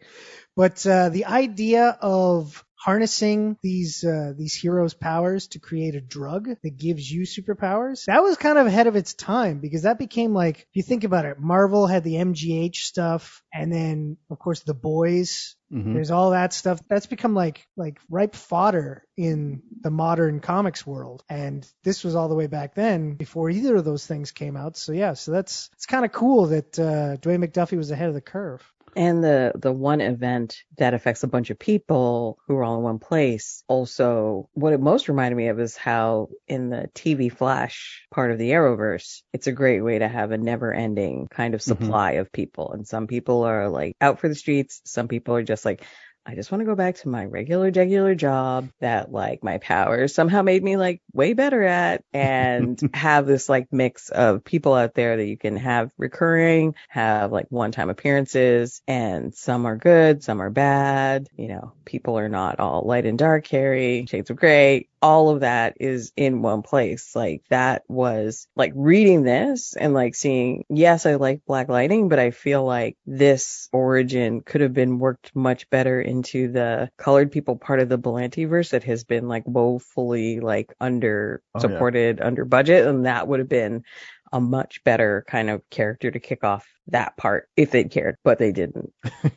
But 0.55 0.85
uh, 0.85 1.09
the 1.09 1.25
idea 1.25 1.97
of 2.01 2.63
harnessing 2.79 3.57
these 3.61 4.03
uh, 4.03 4.33
these 4.37 4.55
heroes' 4.55 4.93
powers 4.93 5.47
to 5.47 5.59
create 5.59 5.95
a 5.95 6.01
drug 6.01 6.49
that 6.63 6.77
gives 6.77 7.09
you 7.11 7.23
superpowers. 7.23 8.05
That 8.05 8.23
was 8.23 8.37
kind 8.37 8.57
of 8.57 8.67
ahead 8.67 8.87
of 8.87 8.95
its 8.95 9.13
time 9.13 9.59
because 9.59 9.83
that 9.83 9.99
became 9.99 10.33
like 10.33 10.59
if 10.59 10.67
you 10.73 10.83
think 10.83 11.03
about 11.03 11.25
it, 11.25 11.39
Marvel 11.39 11.87
had 11.87 12.03
the 12.03 12.15
MGH 12.15 12.77
stuff, 12.77 13.43
and 13.53 13.71
then 13.71 14.17
of 14.29 14.39
course 14.39 14.61
the 14.61 14.73
boys. 14.73 15.55
Mm-hmm. 15.71 15.93
There's 15.93 16.09
all 16.09 16.31
that 16.31 16.51
stuff 16.51 16.79
that's 16.89 17.05
become 17.05 17.35
like 17.35 17.67
like 17.77 17.99
ripe 18.09 18.35
fodder 18.35 19.03
in 19.17 19.61
the 19.81 19.91
modern 19.91 20.39
comics 20.39 20.87
world, 20.87 21.23
and 21.29 21.67
this 21.83 22.03
was 22.03 22.15
all 22.15 22.29
the 22.29 22.35
way 22.35 22.47
back 22.47 22.73
then 22.73 23.13
before 23.13 23.49
either 23.51 23.75
of 23.75 23.85
those 23.85 24.07
things 24.07 24.31
came 24.31 24.57
out. 24.57 24.77
So 24.77 24.93
yeah, 24.93 25.13
so 25.13 25.31
that's 25.31 25.69
it's 25.73 25.85
kind 25.85 26.05
of 26.05 26.11
cool 26.11 26.47
that 26.47 26.79
uh, 26.79 27.17
Dwayne 27.17 27.45
McDuffie 27.45 27.77
was 27.77 27.91
ahead 27.91 28.07
of 28.07 28.15
the 28.15 28.21
curve. 28.21 28.63
And 28.95 29.23
the 29.23 29.53
the 29.55 29.71
one 29.71 30.01
event 30.01 30.63
that 30.77 30.93
affects 30.93 31.23
a 31.23 31.27
bunch 31.27 31.49
of 31.49 31.59
people 31.59 32.37
who 32.47 32.55
are 32.55 32.63
all 32.63 32.77
in 32.77 32.83
one 32.83 32.99
place. 32.99 33.63
Also, 33.67 34.49
what 34.53 34.73
it 34.73 34.79
most 34.79 35.07
reminded 35.07 35.35
me 35.35 35.47
of 35.47 35.59
is 35.59 35.75
how 35.75 36.29
in 36.47 36.69
the 36.69 36.89
TV 36.95 37.31
Flash 37.31 38.05
part 38.11 38.31
of 38.31 38.37
the 38.37 38.51
Arrowverse, 38.51 39.21
it's 39.33 39.47
a 39.47 39.51
great 39.51 39.81
way 39.81 39.99
to 39.99 40.07
have 40.07 40.31
a 40.31 40.37
never 40.37 40.73
ending 40.73 41.27
kind 41.29 41.53
of 41.53 41.61
mm-hmm. 41.61 41.83
supply 41.83 42.13
mm-hmm. 42.13 42.21
of 42.21 42.31
people. 42.31 42.71
And 42.73 42.87
some 42.87 43.07
people 43.07 43.43
are 43.43 43.69
like 43.69 43.95
out 44.01 44.19
for 44.19 44.27
the 44.27 44.35
streets. 44.35 44.81
Some 44.85 45.07
people 45.07 45.35
are 45.35 45.43
just 45.43 45.65
like, 45.65 45.83
I 46.25 46.35
just 46.35 46.51
want 46.51 46.61
to 46.61 46.65
go 46.65 46.75
back 46.75 46.95
to 46.97 47.09
my 47.09 47.25
regular, 47.25 47.71
regular 47.71 48.13
job 48.13 48.69
that 48.79 49.11
like 49.11 49.43
my 49.43 49.57
powers 49.57 50.13
somehow 50.13 50.41
made 50.41 50.63
me 50.63 50.77
like 50.77 51.01
way 51.13 51.33
better 51.33 51.63
at 51.63 52.03
and 52.13 52.79
have 52.93 53.25
this 53.25 53.49
like 53.49 53.67
mix 53.71 54.09
of 54.09 54.43
people 54.43 54.73
out 54.73 54.93
there 54.93 55.17
that 55.17 55.25
you 55.25 55.37
can 55.37 55.57
have 55.57 55.91
recurring, 55.97 56.75
have 56.87 57.31
like 57.31 57.47
one 57.49 57.71
time 57.71 57.89
appearances 57.89 58.81
and 58.87 59.33
some 59.33 59.65
are 59.65 59.77
good, 59.77 60.23
some 60.23 60.41
are 60.41 60.51
bad. 60.51 61.27
You 61.35 61.47
know, 61.47 61.73
people 61.85 62.19
are 62.19 62.29
not 62.29 62.59
all 62.59 62.83
light 62.83 63.05
and 63.05 63.17
dark, 63.17 63.47
Harry, 63.47 64.05
shades 64.07 64.29
of 64.29 64.37
gray 64.37 64.87
all 65.01 65.29
of 65.29 65.41
that 65.41 65.75
is 65.79 66.11
in 66.15 66.41
one 66.41 66.61
place. 66.61 67.15
Like 67.15 67.43
that 67.49 67.83
was 67.87 68.47
like 68.55 68.73
reading 68.75 69.23
this 69.23 69.75
and 69.75 69.93
like 69.93 70.15
seeing, 70.15 70.65
yes, 70.69 71.05
I 71.05 71.15
like 71.15 71.45
Black 71.45 71.69
Lightning, 71.69 72.09
but 72.09 72.19
I 72.19 72.31
feel 72.31 72.63
like 72.63 72.97
this 73.05 73.69
origin 73.71 74.41
could 74.41 74.61
have 74.61 74.73
been 74.73 74.99
worked 74.99 75.35
much 75.35 75.69
better 75.69 76.01
into 76.01 76.51
the 76.51 76.89
colored 76.97 77.31
people 77.31 77.55
part 77.55 77.79
of 77.79 77.89
the 77.89 77.97
Berlanti 77.97 78.47
verse 78.47 78.69
that 78.71 78.83
has 78.83 79.03
been 79.03 79.27
like 79.27 79.43
woefully 79.45 80.39
like 80.39 80.73
under 80.79 81.41
supported, 81.57 82.19
oh, 82.19 82.23
yeah. 82.23 82.27
under 82.27 82.45
budget. 82.45 82.87
And 82.87 83.05
that 83.05 83.27
would 83.27 83.39
have 83.39 83.49
been 83.49 83.83
a 84.31 84.39
much 84.39 84.83
better 84.83 85.25
kind 85.27 85.49
of 85.49 85.67
character 85.69 86.11
to 86.11 86.19
kick 86.19 86.43
off 86.43 86.67
that 86.87 87.17
part 87.17 87.49
if 87.55 87.71
they'd 87.71 87.91
cared, 87.91 88.15
but 88.23 88.37
they 88.37 88.51
didn't. 88.51 88.93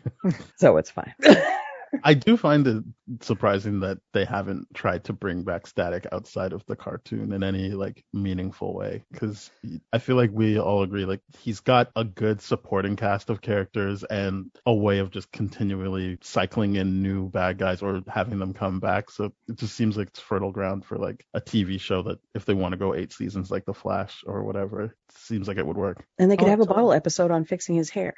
so 0.56 0.76
it's 0.76 0.90
fine. 0.90 1.14
I 2.04 2.14
do 2.14 2.36
find 2.36 2.66
it 2.66 2.84
surprising 3.20 3.80
that 3.80 3.98
they 4.12 4.24
haven't 4.24 4.68
tried 4.74 5.04
to 5.04 5.12
bring 5.12 5.42
back 5.42 5.66
Static 5.66 6.06
outside 6.10 6.52
of 6.52 6.64
the 6.66 6.76
cartoon 6.76 7.32
in 7.32 7.42
any 7.42 7.70
like 7.70 8.04
meaningful 8.12 8.74
way 8.74 9.04
because 9.10 9.50
I 9.92 9.98
feel 9.98 10.16
like 10.16 10.30
we 10.32 10.58
all 10.58 10.82
agree 10.82 11.04
like 11.04 11.20
he's 11.38 11.60
got 11.60 11.90
a 11.94 12.04
good 12.04 12.40
supporting 12.40 12.96
cast 12.96 13.30
of 13.30 13.40
characters 13.40 14.04
and 14.04 14.50
a 14.64 14.74
way 14.74 14.98
of 14.98 15.10
just 15.10 15.30
continually 15.32 16.18
cycling 16.22 16.76
in 16.76 17.02
new 17.02 17.28
bad 17.28 17.58
guys 17.58 17.82
or 17.82 18.02
having 18.08 18.38
them 18.38 18.54
come 18.54 18.80
back. 18.80 19.10
So 19.10 19.32
it 19.48 19.56
just 19.56 19.74
seems 19.74 19.96
like 19.96 20.08
it's 20.08 20.20
fertile 20.20 20.52
ground 20.52 20.84
for 20.84 20.96
like 20.96 21.26
a 21.34 21.40
TV 21.40 21.78
show 21.78 22.02
that 22.04 22.20
if 22.34 22.44
they 22.44 22.54
want 22.54 22.72
to 22.72 22.78
go 22.78 22.94
eight 22.94 23.12
seasons 23.12 23.50
like 23.50 23.66
The 23.66 23.74
Flash 23.74 24.24
or 24.26 24.44
whatever, 24.44 24.82
it 24.82 24.92
seems 25.10 25.48
like 25.48 25.58
it 25.58 25.66
would 25.66 25.76
work. 25.76 26.04
And 26.18 26.30
they 26.30 26.36
could 26.36 26.48
oh, 26.48 26.50
have 26.50 26.60
a 26.60 26.66
bottle 26.66 26.92
episode 26.92 27.30
on 27.30 27.44
fixing 27.44 27.74
his 27.74 27.90
hair. 27.90 28.14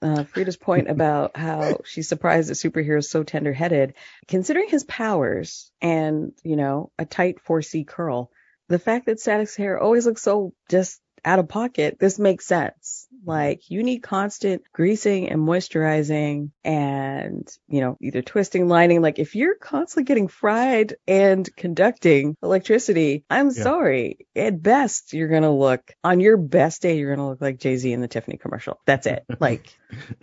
Uh, 0.00 0.24
Frida's 0.24 0.56
point 0.56 0.90
about 0.90 1.36
how 1.36 1.78
she's 1.84 2.08
surprised 2.08 2.50
that 2.50 2.54
superheroes 2.54 3.11
so 3.12 3.22
tender 3.22 3.52
headed, 3.52 3.94
considering 4.26 4.68
his 4.68 4.84
powers 4.84 5.70
and, 5.80 6.32
you 6.42 6.56
know, 6.56 6.90
a 6.98 7.04
tight 7.04 7.38
4C 7.46 7.86
curl, 7.86 8.30
the 8.68 8.78
fact 8.78 9.06
that 9.06 9.20
Static's 9.20 9.54
hair 9.54 9.78
always 9.78 10.06
looks 10.06 10.22
so 10.22 10.54
just 10.70 11.00
out 11.24 11.38
of 11.38 11.48
pocket, 11.48 11.98
this 11.98 12.18
makes 12.18 12.46
sense. 12.46 13.06
Like 13.24 13.70
you 13.70 13.82
need 13.82 14.00
constant 14.00 14.62
greasing 14.72 15.28
and 15.28 15.40
moisturizing 15.40 16.50
and, 16.64 17.48
you 17.68 17.80
know, 17.80 17.96
either 18.00 18.22
twisting, 18.22 18.66
lining. 18.68 19.00
Like 19.00 19.18
if 19.18 19.36
you're 19.36 19.54
constantly 19.54 20.04
getting 20.04 20.28
fried 20.28 20.96
and 21.06 21.48
conducting 21.56 22.36
electricity, 22.42 23.24
I'm 23.30 23.46
yeah. 23.46 23.62
sorry. 23.62 24.26
At 24.34 24.60
best, 24.60 25.12
you're 25.12 25.28
going 25.28 25.42
to 25.42 25.50
look 25.50 25.92
on 26.02 26.20
your 26.20 26.36
best 26.36 26.82
day, 26.82 26.98
you're 26.98 27.14
going 27.14 27.24
to 27.24 27.30
look 27.30 27.40
like 27.40 27.58
Jay 27.58 27.76
Z 27.76 27.92
in 27.92 28.00
the 28.00 28.08
Tiffany 28.08 28.36
commercial. 28.36 28.80
That's 28.86 29.06
it. 29.06 29.24
Like 29.42 29.76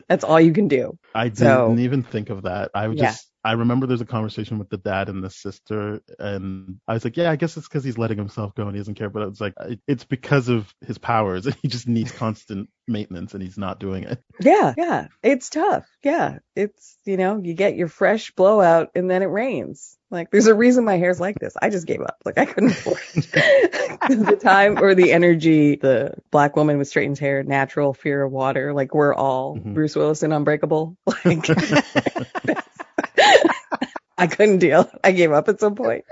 that's 0.08 0.24
all 0.24 0.40
you 0.40 0.54
can 0.54 0.70
do. 0.70 0.98
I 1.14 1.28
didn't 1.28 1.80
even 1.80 2.04
think 2.04 2.30
of 2.30 2.44
that. 2.44 2.72
I 2.74 2.88
yeah. 2.88 3.12
just, 3.12 3.29
I 3.44 3.54
remember 3.54 3.88
there's 3.88 4.02
a 4.02 4.06
conversation 4.06 4.60
with 4.60 4.70
the 4.70 4.78
dad 4.78 5.08
and 5.10 5.24
the 5.24 5.30
sister, 5.30 6.02
and 6.18 6.80
I 6.88 6.94
was 6.94 7.04
like, 7.06 7.16
yeah, 7.16 7.32
I 7.32 7.36
guess 7.36 7.56
it's 7.56 7.68
because 7.68 7.84
he's 7.84 7.98
letting 7.98 8.18
himself 8.18 8.54
go 8.56 8.64
and 8.64 8.74
he 8.76 8.80
doesn't 8.80 8.96
care. 8.96 9.10
But 9.10 9.30
it's 9.30 9.42
like, 9.42 9.54
it's 9.88 10.04
because 10.04 10.50
of 10.50 10.74
his 10.86 10.98
powers. 10.98 11.48
He 11.62 11.68
just 11.68 11.88
needs 11.88 12.12
constant 12.20 12.70
maintenance 12.88 13.34
and 13.34 13.42
he's 13.42 13.58
not 13.58 13.80
doing 13.80 14.04
it. 14.04 14.22
Yeah, 14.40 14.74
yeah. 14.78 15.08
It's 15.24 15.50
tough. 15.50 15.88
Yeah. 16.04 16.40
It's, 16.56 16.98
you 17.06 17.18
know, 17.18 17.40
you 17.42 17.54
get 17.54 17.76
your 17.76 17.88
fresh 17.88 18.32
blowout 18.32 18.90
and 18.96 19.10
then 19.10 19.22
it 19.22 19.28
rains. 19.28 19.98
Like, 20.12 20.32
there's 20.32 20.48
a 20.48 20.56
reason 20.56 20.86
my 20.86 20.98
hair's 20.98 21.20
like 21.20 21.38
this. 21.40 21.56
I 21.62 21.70
just 21.70 21.86
gave 21.86 22.02
up. 22.02 22.18
Like, 22.26 22.40
I 22.40 22.46
couldn't 22.46 22.72
afford 22.72 22.98
the 23.14 24.40
time 24.42 24.80
or 24.80 24.96
the 24.96 25.12
energy. 25.12 25.76
The 25.76 26.16
black 26.32 26.56
woman 26.56 26.80
with 26.80 26.88
straightened 26.88 27.20
hair, 27.20 27.44
natural 27.44 27.94
fear 27.94 28.24
of 28.24 28.32
water. 28.32 28.74
Like, 28.74 28.96
we're 28.96 29.14
all 29.14 29.56
mm-hmm. 29.56 29.76
Bruce 29.76 29.96
Willis 29.96 30.24
and 30.24 30.34
Unbreakable. 30.34 30.98
Like, 31.26 31.44
I 34.20 34.28
couldn't 34.28 34.60
deal. 34.60 34.90
I 35.04 35.12
gave 35.12 35.32
up 35.32 35.50
at 35.50 35.60
some 35.60 35.76
point. 35.76 36.06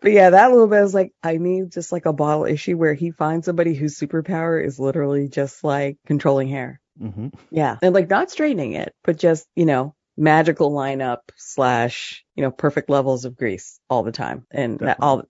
But 0.00 0.12
yeah, 0.12 0.30
that 0.30 0.50
little 0.50 0.66
bit 0.66 0.82
was 0.82 0.94
like, 0.94 1.12
I 1.22 1.36
need 1.36 1.72
just 1.72 1.92
like 1.92 2.06
a 2.06 2.12
bottle 2.12 2.44
issue 2.44 2.76
where 2.76 2.94
he 2.94 3.10
finds 3.10 3.46
somebody 3.46 3.74
whose 3.74 3.98
superpower 3.98 4.64
is 4.64 4.78
literally 4.78 5.28
just 5.28 5.62
like 5.62 5.98
controlling 6.06 6.48
hair. 6.48 6.80
Mm-hmm. 7.00 7.28
Yeah. 7.50 7.78
And 7.82 7.94
like 7.94 8.08
not 8.08 8.30
straightening 8.30 8.72
it, 8.72 8.94
but 9.04 9.18
just, 9.18 9.46
you 9.56 9.64
know, 9.64 9.94
magical 10.16 10.70
lineup 10.70 11.18
slash, 11.36 12.24
you 12.34 12.42
know, 12.42 12.50
perfect 12.50 12.90
levels 12.90 13.24
of 13.24 13.36
grease 13.36 13.80
all 13.88 14.02
the 14.02 14.12
time. 14.12 14.46
And 14.50 14.78
Definitely. 14.78 14.86
that 14.86 15.04
all, 15.04 15.22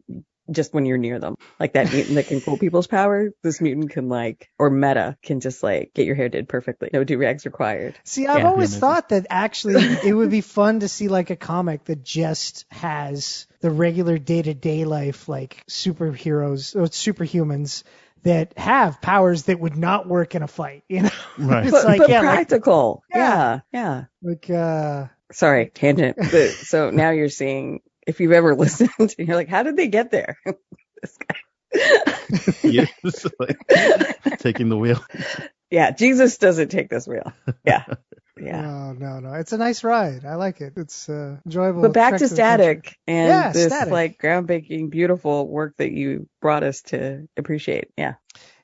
just 0.53 0.75
when 0.75 0.87
you're 0.87 0.99
near 0.99 1.19
them. 1.19 1.37
Like 1.59 1.75
that 1.75 1.93
mutant 1.93 2.17
that 2.17 2.27
can 2.27 2.41
cool 2.41 2.59
people's 2.59 2.87
power, 2.87 3.31
this 3.43 3.61
mutant 3.61 3.91
can 3.91 4.09
like, 4.09 4.51
or 4.59 4.71
meta 4.71 5.17
can 5.23 5.41
just 5.41 5.63
like 5.63 5.93
get 5.95 6.07
your 6.07 6.15
hair 6.15 6.29
did 6.29 6.49
perfectly. 6.49 6.91
No 6.93 7.05
do 7.05 7.19
rags 7.19 7.45
required. 7.45 7.99
See, 8.05 8.27
I've 8.27 8.41
yeah. 8.41 8.49
always 8.49 8.77
thought 8.77 9.11
that 9.11 9.27
actually 9.31 9.75
it 10.05 10.13
would 10.13 10.31
be 10.31 10.41
fun 10.41 10.81
to 10.81 10.89
see 10.89 11.09
like 11.09 11.31
a 11.31 11.37
comic 11.37 11.85
that 11.85 12.03
just 12.03 12.65
has 12.71 13.47
the 13.61 13.71
regular 13.71 14.19
day 14.19 14.43
to 14.43 14.55
day 14.55 14.85
life, 14.85 15.29
like 15.29 15.65
superheroes 15.69 16.75
or 16.75 16.83
superhumans 16.85 17.83
that 18.23 18.57
have 18.57 19.01
powers 19.01 19.45
that 19.45 19.59
would 19.59 19.77
not 19.77 20.07
work 20.07 20.35
in 20.35 20.43
a 20.43 20.49
fight, 20.49 20.85
you 20.89 21.03
know? 21.03 21.11
Right. 21.39 21.65
it's 21.65 21.73
but, 21.73 21.85
like, 21.85 21.99
but 21.99 22.11
yeah, 22.11 22.21
practical. 22.21 23.03
Like, 23.13 23.19
yeah. 23.19 23.61
Yeah. 23.73 24.05
Like, 24.23 24.51
uh, 24.51 25.07
sorry, 25.33 25.71
tangent. 25.75 26.17
But, 26.31 26.51
so 26.51 26.91
now 26.91 27.11
you're 27.11 27.29
seeing 27.29 27.81
if 28.07 28.21
you've 28.21 28.33
ever 28.33 28.55
listened, 28.57 29.15
you're 29.19 29.37
like, 29.37 29.49
how 29.49 29.63
did 29.63 29.77
they 29.77 29.89
get 29.89 30.11
there? 30.11 30.39
this 31.03 31.19
guy. 31.19 31.37
yes, 32.63 33.27
like, 33.39 33.59
taking 34.39 34.69
the 34.69 34.77
wheel. 34.77 35.03
Yeah, 35.71 35.91
Jesus 35.91 36.37
doesn't 36.37 36.69
take 36.69 36.91
this 36.91 37.07
wheel. 37.07 37.33
Yeah. 37.65 37.85
Yeah. 38.41 38.61
No, 38.61 38.93
no, 38.93 39.21
no. 39.21 39.33
It's 39.35 39.53
a 39.53 39.59
nice 39.59 39.85
ride. 39.85 40.25
I 40.25 40.35
like 40.35 40.61
it. 40.61 40.75
It's 40.77 41.09
uh, 41.09 41.39
enjoyable. 41.47 41.83
But 41.83 41.93
back 41.93 42.19
to 42.19 42.29
static 42.29 42.99
and 43.07 43.29
yeah, 43.29 43.53
this 43.53 43.67
static. 43.73 43.93
like 43.93 44.19
groundbreaking, 44.19 44.91
beautiful 44.91 45.47
work 45.47 45.75
that 45.79 45.93
you 45.93 46.29
brought 46.41 46.63
us 46.63 46.83
to 46.83 47.27
appreciate. 47.37 47.89
Yeah. 47.97 48.15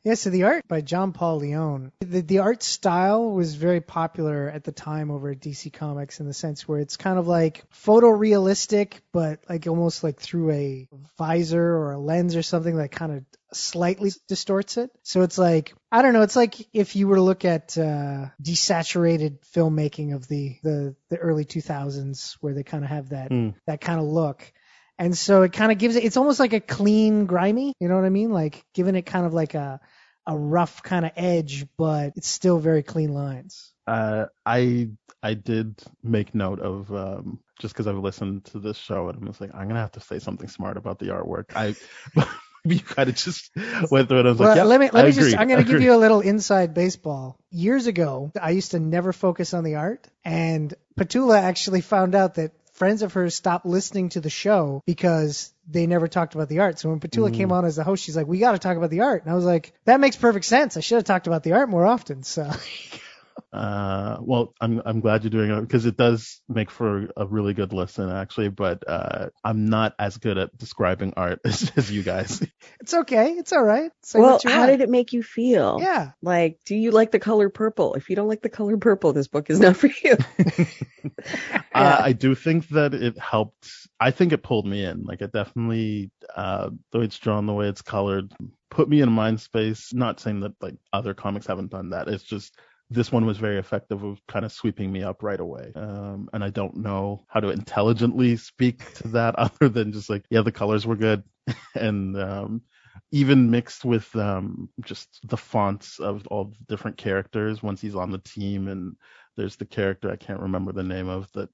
Yeah, 0.08 0.14
so 0.14 0.30
the 0.30 0.44
art 0.44 0.66
by 0.66 0.80
John 0.80 1.12
Paul 1.12 1.36
Leon. 1.36 1.92
The, 2.00 2.22
the 2.22 2.38
art 2.38 2.62
style 2.62 3.30
was 3.30 3.56
very 3.56 3.82
popular 3.82 4.48
at 4.48 4.64
the 4.64 4.72
time 4.72 5.10
over 5.10 5.32
at 5.32 5.40
DC 5.40 5.70
Comics 5.70 6.18
in 6.18 6.26
the 6.26 6.32
sense 6.32 6.66
where 6.66 6.80
it's 6.80 6.96
kind 6.96 7.18
of 7.18 7.28
like 7.28 7.70
photorealistic, 7.72 9.00
but 9.12 9.40
like 9.50 9.66
almost 9.66 10.02
like 10.02 10.18
through 10.18 10.52
a 10.52 10.88
visor 11.18 11.62
or 11.62 11.92
a 11.92 11.98
lens 11.98 12.36
or 12.36 12.42
something 12.42 12.76
that 12.76 12.90
kind 12.90 13.12
of 13.12 13.24
slightly 13.52 14.10
distorts 14.28 14.78
it. 14.78 14.90
So 15.02 15.20
it's 15.20 15.36
like 15.36 15.74
I 15.92 16.00
don't 16.00 16.14
know. 16.14 16.22
It's 16.22 16.36
like 16.36 16.54
if 16.72 16.96
you 16.96 17.06
were 17.06 17.16
to 17.16 17.22
look 17.22 17.44
at 17.44 17.76
uh, 17.76 18.28
desaturated 18.42 19.40
filmmaking 19.54 20.14
of 20.14 20.26
the, 20.26 20.56
the 20.62 20.96
the 21.10 21.18
early 21.18 21.44
2000s, 21.44 22.38
where 22.40 22.54
they 22.54 22.62
kind 22.62 22.82
of 22.82 22.88
have 22.88 23.10
that 23.10 23.30
mm. 23.30 23.52
that 23.66 23.82
kind 23.82 24.00
of 24.00 24.06
look. 24.06 24.50
And 24.98 25.16
so 25.16 25.42
it 25.42 25.52
kind 25.52 25.70
of 25.70 25.78
gives 25.78 25.96
it, 25.96 26.04
it's 26.04 26.16
almost 26.16 26.40
like 26.40 26.54
a 26.54 26.60
clean, 26.60 27.26
grimy, 27.26 27.72
you 27.78 27.88
know 27.88 27.94
what 27.94 28.04
I 28.04 28.08
mean? 28.08 28.32
Like 28.32 28.64
giving 28.74 28.96
it 28.96 29.02
kind 29.02 29.26
of 29.26 29.32
like 29.32 29.54
a, 29.54 29.80
a 30.28 30.36
rough 30.36 30.82
kind 30.82 31.06
of 31.06 31.12
edge, 31.16 31.66
but 31.78 32.12
it's 32.16 32.28
still 32.28 32.58
very 32.58 32.82
clean 32.82 33.12
lines. 33.12 33.72
Uh, 33.86 34.26
I 34.44 34.90
I 35.22 35.34
did 35.34 35.82
make 36.02 36.34
note 36.34 36.60
of 36.60 36.92
um, 36.92 37.40
just 37.58 37.74
because 37.74 37.86
I've 37.86 37.96
listened 37.96 38.44
to 38.46 38.60
this 38.60 38.76
show 38.76 39.08
and 39.08 39.18
I'm 39.18 39.26
just 39.26 39.40
like 39.40 39.54
I'm 39.54 39.66
gonna 39.66 39.80
have 39.80 39.92
to 39.92 40.00
say 40.00 40.18
something 40.18 40.48
smart 40.48 40.76
about 40.76 40.98
the 40.98 41.06
artwork. 41.06 41.46
I 41.56 41.74
you 42.64 42.80
kind 42.80 43.08
of 43.08 43.16
just 43.16 43.50
went 43.90 44.08
through 44.08 44.20
it. 44.20 44.26
I 44.26 44.28
was 44.28 44.38
well, 44.38 44.50
like, 44.50 44.56
yeah, 44.58 44.64
let 44.64 44.80
me 44.80 44.90
let 44.92 45.04
I 45.06 45.08
me 45.08 45.10
agree. 45.12 45.24
just 45.24 45.38
I'm 45.38 45.48
gonna 45.48 45.64
give 45.64 45.80
you 45.80 45.94
a 45.94 45.96
little 45.96 46.20
inside 46.20 46.74
baseball. 46.74 47.38
Years 47.50 47.86
ago, 47.86 48.30
I 48.40 48.50
used 48.50 48.72
to 48.72 48.78
never 48.78 49.14
focus 49.14 49.54
on 49.54 49.64
the 49.64 49.76
art, 49.76 50.06
and 50.26 50.74
Petula 51.00 51.40
actually 51.40 51.80
found 51.80 52.14
out 52.14 52.34
that 52.34 52.52
friends 52.78 53.02
of 53.02 53.12
hers 53.12 53.34
stopped 53.34 53.66
listening 53.66 54.08
to 54.10 54.20
the 54.20 54.30
show 54.30 54.82
because 54.86 55.52
they 55.68 55.86
never 55.86 56.08
talked 56.08 56.34
about 56.34 56.48
the 56.48 56.60
art. 56.60 56.78
So 56.78 56.88
when 56.88 57.00
Petula 57.00 57.30
mm. 57.30 57.34
came 57.34 57.52
on 57.52 57.64
as 57.64 57.76
the 57.76 57.84
host, 57.84 58.04
she's 58.04 58.16
like, 58.16 58.26
"We 58.26 58.38
got 58.38 58.52
to 58.52 58.58
talk 58.58 58.76
about 58.76 58.90
the 58.90 59.00
art," 59.00 59.22
and 59.22 59.32
I 59.32 59.34
was 59.34 59.44
like, 59.44 59.74
"That 59.84 60.00
makes 60.00 60.16
perfect 60.16 60.44
sense. 60.44 60.76
I 60.76 60.80
should 60.80 60.96
have 60.96 61.04
talked 61.04 61.26
about 61.26 61.42
the 61.42 61.52
art 61.52 61.68
more 61.68 61.84
often." 61.84 62.22
So 62.22 62.50
Uh, 63.52 64.18
well, 64.20 64.54
I'm 64.60 64.82
I'm 64.84 65.00
glad 65.00 65.22
you're 65.22 65.30
doing 65.30 65.50
it 65.50 65.60
because 65.60 65.86
it 65.86 65.96
does 65.96 66.40
make 66.48 66.70
for 66.70 67.08
a 67.16 67.26
really 67.26 67.54
good 67.54 67.72
listen 67.72 68.10
actually. 68.10 68.48
But 68.48 68.84
uh, 68.86 69.28
I'm 69.44 69.66
not 69.66 69.94
as 69.98 70.18
good 70.18 70.38
at 70.38 70.56
describing 70.56 71.14
art 71.16 71.40
as, 71.44 71.70
as 71.76 71.90
you 71.90 72.02
guys. 72.02 72.44
It's 72.80 72.94
okay. 72.94 73.32
It's 73.32 73.52
all 73.52 73.62
right. 73.62 73.90
Say 74.02 74.20
well, 74.20 74.40
how 74.44 74.66
did 74.66 74.80
it 74.80 74.88
make 74.88 75.12
you 75.12 75.22
feel? 75.22 75.78
Yeah. 75.80 76.12
Like, 76.22 76.58
do 76.64 76.74
you 76.74 76.90
like 76.90 77.10
the 77.10 77.18
color 77.18 77.48
purple? 77.48 77.94
If 77.94 78.10
you 78.10 78.16
don't 78.16 78.28
like 78.28 78.42
the 78.42 78.48
color 78.48 78.76
purple, 78.76 79.12
this 79.12 79.28
book 79.28 79.50
is 79.50 79.60
not 79.60 79.76
for 79.76 79.88
you. 79.88 80.16
yeah. 80.38 81.62
uh, 81.74 82.00
I 82.00 82.12
do 82.12 82.34
think 82.34 82.68
that 82.68 82.94
it 82.94 83.18
helped. 83.18 83.68
I 84.00 84.10
think 84.10 84.32
it 84.32 84.42
pulled 84.42 84.66
me 84.66 84.84
in. 84.84 85.04
Like, 85.04 85.20
it 85.20 85.32
definitely 85.32 86.10
uh, 86.34 86.70
the 86.92 87.00
way 87.00 87.04
it's 87.04 87.18
drawn, 87.18 87.46
the 87.46 87.52
way 87.52 87.68
it's 87.68 87.82
colored, 87.82 88.32
put 88.70 88.88
me 88.88 89.00
in 89.00 89.08
a 89.08 89.12
mind 89.12 89.40
space. 89.40 89.92
Not 89.92 90.20
saying 90.20 90.40
that 90.40 90.52
like 90.60 90.76
other 90.92 91.14
comics 91.14 91.46
haven't 91.46 91.70
done 91.70 91.90
that. 91.90 92.08
It's 92.08 92.24
just 92.24 92.54
this 92.90 93.12
one 93.12 93.26
was 93.26 93.38
very 93.38 93.58
effective 93.58 94.02
of 94.02 94.20
kind 94.26 94.44
of 94.44 94.52
sweeping 94.52 94.90
me 94.90 95.02
up 95.02 95.22
right 95.22 95.40
away. 95.40 95.72
Um, 95.74 96.28
and 96.32 96.42
I 96.42 96.50
don't 96.50 96.76
know 96.78 97.24
how 97.28 97.40
to 97.40 97.50
intelligently 97.50 98.36
speak 98.36 98.92
to 98.94 99.08
that 99.08 99.34
other 99.38 99.68
than 99.68 99.92
just 99.92 100.08
like, 100.08 100.24
yeah, 100.30 100.42
the 100.42 100.52
colors 100.52 100.86
were 100.86 100.96
good. 100.96 101.22
and, 101.74 102.16
um, 102.16 102.62
even 103.10 103.50
mixed 103.50 103.84
with, 103.84 104.14
um, 104.16 104.68
just 104.82 105.20
the 105.24 105.36
fonts 105.36 105.98
of 105.98 106.26
all 106.28 106.44
the 106.44 106.56
different 106.68 106.96
characters 106.96 107.62
once 107.62 107.80
he's 107.80 107.94
on 107.94 108.10
the 108.10 108.18
team 108.18 108.68
and 108.68 108.96
there's 109.36 109.56
the 109.56 109.64
character 109.64 110.10
I 110.10 110.16
can't 110.16 110.40
remember 110.40 110.72
the 110.72 110.82
name 110.82 111.08
of 111.08 111.30
that 111.32 111.48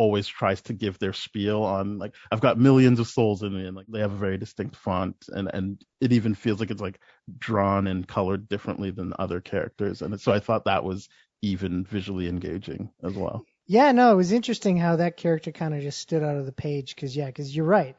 always 0.00 0.26
tries 0.26 0.62
to 0.62 0.72
give 0.72 0.98
their 0.98 1.12
spiel 1.12 1.62
on 1.62 1.98
like 1.98 2.14
I've 2.32 2.40
got 2.40 2.58
millions 2.58 3.00
of 3.00 3.06
souls 3.06 3.42
in 3.42 3.52
me 3.54 3.66
and 3.66 3.76
like 3.76 3.86
they 3.86 4.00
have 4.00 4.12
a 4.12 4.16
very 4.16 4.38
distinct 4.38 4.76
font 4.76 5.26
and 5.28 5.50
and 5.52 5.84
it 6.00 6.14
even 6.14 6.34
feels 6.34 6.58
like 6.58 6.70
it's 6.70 6.80
like 6.80 7.00
drawn 7.38 7.86
and 7.86 8.08
colored 8.08 8.48
differently 8.48 8.92
than 8.92 9.12
other 9.18 9.42
characters 9.42 10.00
and 10.00 10.18
so 10.18 10.32
I 10.32 10.40
thought 10.40 10.64
that 10.64 10.84
was 10.84 11.10
even 11.42 11.84
visually 11.84 12.28
engaging 12.28 12.90
as 13.02 13.12
well. 13.12 13.44
Yeah, 13.66 13.92
no, 13.92 14.12
it 14.12 14.16
was 14.16 14.32
interesting 14.32 14.78
how 14.78 14.96
that 14.96 15.18
character 15.18 15.52
kind 15.52 15.74
of 15.74 15.82
just 15.82 16.00
stood 16.00 16.22
out 16.22 16.36
of 16.36 16.46
the 16.46 16.52
page 16.52 16.94
because 16.94 17.14
yeah, 17.14 17.26
because 17.26 17.54
you're 17.54 17.66
right. 17.66 17.94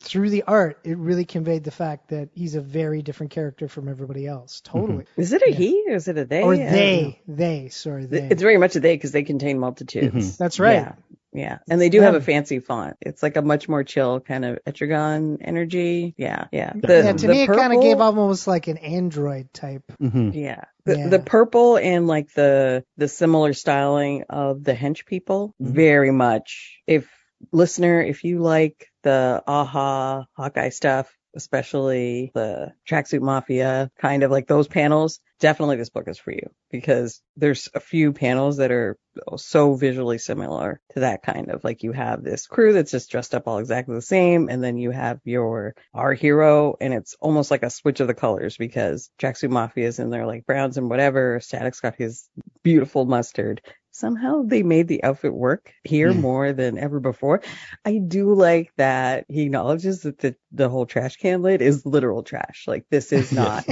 Through 0.00 0.30
the 0.30 0.44
art, 0.44 0.78
it 0.84 0.96
really 0.96 1.24
conveyed 1.24 1.64
the 1.64 1.72
fact 1.72 2.10
that 2.10 2.28
he's 2.34 2.54
a 2.54 2.60
very 2.60 3.02
different 3.02 3.32
character 3.32 3.66
from 3.66 3.88
everybody 3.88 4.28
else. 4.28 4.60
Mm-hmm. 4.60 4.78
Totally. 4.78 5.04
Mm-hmm. 5.04 5.20
Is 5.20 5.32
it 5.32 5.42
a 5.42 5.50
yeah. 5.50 5.56
he 5.56 5.84
or 5.88 5.94
is 5.94 6.06
it 6.06 6.18
a 6.18 6.24
they? 6.24 6.42
Or 6.42 6.56
they? 6.56 7.20
They. 7.26 7.68
Sorry, 7.70 8.06
they. 8.06 8.28
It's 8.30 8.42
very 8.42 8.58
much 8.58 8.76
a 8.76 8.80
they 8.80 8.94
because 8.94 9.10
they 9.10 9.24
contain 9.24 9.58
multitudes. 9.58 10.14
Mm-hmm. 10.14 10.36
That's 10.38 10.60
right. 10.60 10.74
Yeah. 10.74 10.92
Yeah, 11.32 11.58
and 11.68 11.80
they 11.80 11.90
do 11.90 12.00
have 12.00 12.14
a 12.14 12.20
fancy 12.20 12.58
font. 12.58 12.96
It's 13.00 13.22
like 13.22 13.36
a 13.36 13.42
much 13.42 13.68
more 13.68 13.84
chill 13.84 14.20
kind 14.20 14.44
of 14.44 14.58
Etrigan 14.66 15.38
energy. 15.40 16.14
Yeah, 16.16 16.46
yeah. 16.52 16.72
The, 16.74 17.02
yeah, 17.04 17.12
to 17.12 17.28
me 17.28 17.46
purple, 17.46 17.54
it 17.54 17.68
kind 17.68 17.72
of 17.74 17.82
gave 17.82 18.00
almost 18.00 18.46
like 18.46 18.66
an 18.66 18.78
Android 18.78 19.52
type. 19.52 19.82
Mm-hmm. 20.00 20.30
Yeah. 20.30 20.64
The, 20.84 20.98
yeah. 20.98 21.08
the 21.08 21.18
purple 21.18 21.76
and 21.76 22.06
like 22.06 22.32
the 22.32 22.84
the 22.96 23.08
similar 23.08 23.52
styling 23.52 24.24
of 24.30 24.64
the 24.64 24.72
hench 24.74 25.04
people, 25.04 25.54
mm-hmm. 25.60 25.74
very 25.74 26.10
much. 26.10 26.80
If 26.86 27.10
listener, 27.52 28.00
if 28.00 28.24
you 28.24 28.38
like 28.40 28.90
the 29.02 29.42
Aja 29.46 30.26
Hawkeye 30.34 30.70
stuff, 30.70 31.14
especially 31.36 32.30
the 32.34 32.72
tracksuit 32.88 33.20
mafia 33.20 33.90
kind 33.98 34.22
of 34.22 34.30
like 34.30 34.46
those 34.46 34.66
panels, 34.66 35.20
definitely 35.40 35.76
this 35.76 35.90
book 35.90 36.08
is 36.08 36.18
for 36.18 36.32
you 36.32 36.50
because 36.70 37.20
there's 37.36 37.68
a 37.74 37.80
few 37.80 38.12
panels 38.12 38.58
that 38.58 38.70
are 38.70 38.98
so 39.36 39.74
visually 39.74 40.18
similar 40.18 40.80
to 40.92 41.00
that 41.00 41.22
kind 41.22 41.50
of 41.50 41.64
like 41.64 41.82
you 41.82 41.92
have 41.92 42.22
this 42.22 42.46
crew 42.46 42.72
that's 42.72 42.90
just 42.90 43.10
dressed 43.10 43.34
up 43.34 43.48
all 43.48 43.58
exactly 43.58 43.94
the 43.94 44.02
same 44.02 44.48
and 44.48 44.62
then 44.62 44.76
you 44.76 44.90
have 44.90 45.20
your 45.24 45.74
our 45.94 46.14
hero 46.14 46.76
and 46.80 46.94
it's 46.94 47.16
almost 47.20 47.50
like 47.50 47.62
a 47.62 47.70
switch 47.70 48.00
of 48.00 48.06
the 48.06 48.14
colors 48.14 48.56
because 48.56 49.10
tracksuit 49.20 49.50
mafia 49.50 49.86
is 49.86 49.98
in 49.98 50.10
there 50.10 50.26
like 50.26 50.46
browns 50.46 50.76
and 50.76 50.88
whatever 50.88 51.40
static's 51.40 51.80
got 51.80 51.96
his 51.96 52.28
beautiful 52.62 53.04
mustard 53.04 53.60
somehow 53.98 54.42
they 54.44 54.62
made 54.62 54.88
the 54.88 55.02
outfit 55.02 55.34
work 55.34 55.72
here 55.82 56.12
mm. 56.12 56.20
more 56.20 56.52
than 56.52 56.78
ever 56.78 57.00
before. 57.00 57.42
I 57.84 57.98
do 57.98 58.34
like 58.34 58.72
that 58.76 59.24
he 59.28 59.42
acknowledges 59.42 60.02
that 60.02 60.18
the, 60.18 60.36
the 60.52 60.68
whole 60.68 60.86
trash 60.86 61.16
can 61.16 61.42
lid 61.42 61.60
is 61.62 61.84
literal 61.84 62.22
trash. 62.22 62.64
Like 62.66 62.84
this 62.90 63.12
is 63.12 63.32
not 63.32 63.66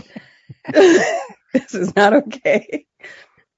this 1.56 1.75
is 1.75 1.94
not 1.96 2.12
okay. 2.14 2.86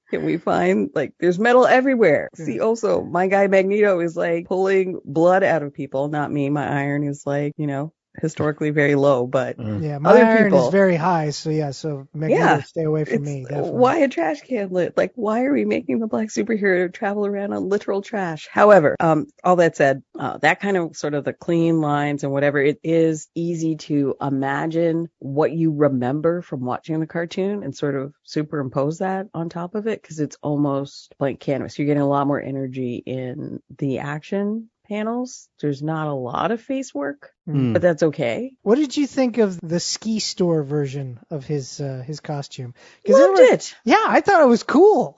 Can 0.09 0.25
we 0.25 0.37
find 0.37 0.89
like 0.95 1.13
there's 1.19 1.39
metal 1.39 1.67
everywhere? 1.67 2.29
Hmm. 2.35 2.45
See 2.45 2.59
also 2.59 3.03
my 3.03 3.27
guy 3.27 3.47
Magneto 3.47 3.99
is 3.99 4.15
like 4.15 4.47
pulling 4.47 4.99
blood 5.05 5.43
out 5.43 5.63
of 5.63 5.73
people, 5.73 6.07
not 6.07 6.31
me. 6.31 6.49
My 6.49 6.67
iron 6.67 7.03
is 7.03 7.23
like, 7.25 7.53
you 7.57 7.67
know, 7.67 7.93
historically 8.17 8.71
very 8.71 8.95
low, 8.95 9.27
but 9.27 9.57
mm. 9.57 9.83
yeah, 9.83 9.97
my 9.97 10.11
other 10.11 10.25
iron 10.25 10.43
people, 10.45 10.67
is 10.67 10.71
very 10.71 10.95
high. 10.95 11.29
So 11.29 11.49
yeah, 11.49 11.71
so 11.71 12.07
Magneto, 12.13 12.41
yeah, 12.41 12.61
stay 12.61 12.83
away 12.83 13.05
from 13.05 13.23
me. 13.23 13.43
Definitely. 13.43 13.71
Why 13.71 13.97
a 13.99 14.07
trash 14.07 14.41
can 14.41 14.69
lit? 14.69 14.97
Like, 14.97 15.13
why 15.15 15.43
are 15.43 15.53
we 15.53 15.65
making 15.65 15.99
the 15.99 16.07
black 16.07 16.29
superhero 16.29 16.91
travel 16.91 17.25
around 17.25 17.53
on 17.53 17.69
literal 17.69 18.01
trash? 18.01 18.47
However, 18.51 18.95
um, 18.99 19.27
all 19.43 19.57
that 19.57 19.75
said, 19.75 20.03
uh, 20.17 20.37
that 20.39 20.59
kind 20.59 20.77
of 20.77 20.95
sort 20.95 21.13
of 21.13 21.23
the 21.23 21.33
clean 21.33 21.81
lines 21.81 22.23
and 22.23 22.31
whatever, 22.31 22.59
it 22.59 22.79
is 22.83 23.27
easy 23.35 23.75
to 23.77 24.15
imagine 24.21 25.09
what 25.19 25.51
you 25.51 25.71
remember 25.71 26.41
from 26.41 26.61
watching 26.61 26.99
the 26.99 27.07
cartoon 27.07 27.63
and 27.63 27.75
sort 27.75 27.95
of 27.95 28.13
superimpose 28.23 28.99
that 28.99 29.27
on 29.33 29.49
top 29.49 29.75
of 29.75 29.87
it 29.87 30.01
because 30.01 30.19
it's 30.19 30.37
almost 30.41 31.15
blank 31.19 31.39
canvas. 31.39 31.77
You're 31.77 31.87
getting 31.87 32.01
a 32.01 32.07
lot 32.07 32.27
more 32.27 32.41
energy 32.41 33.01
in 33.05 33.61
the 33.77 33.99
action 33.99 34.69
panels. 34.89 35.47
There's 35.61 35.81
not 35.81 36.07
a 36.07 36.13
lot 36.13 36.51
of 36.51 36.61
face 36.61 36.93
work, 36.93 37.31
mm. 37.47 37.73
but 37.73 37.81
that's 37.81 38.03
okay. 38.03 38.53
What 38.63 38.75
did 38.75 38.97
you 38.97 39.07
think 39.07 39.37
of 39.37 39.59
the 39.61 39.79
ski 39.79 40.19
store 40.19 40.63
version 40.63 41.19
of 41.29 41.45
his 41.45 41.79
uh, 41.79 42.03
his 42.05 42.19
costume? 42.19 42.73
Loved 43.07 43.39
it. 43.39 43.75
Yeah, 43.85 44.03
I 44.07 44.21
thought 44.21 44.41
it 44.41 44.47
was 44.47 44.63
cool. 44.63 45.17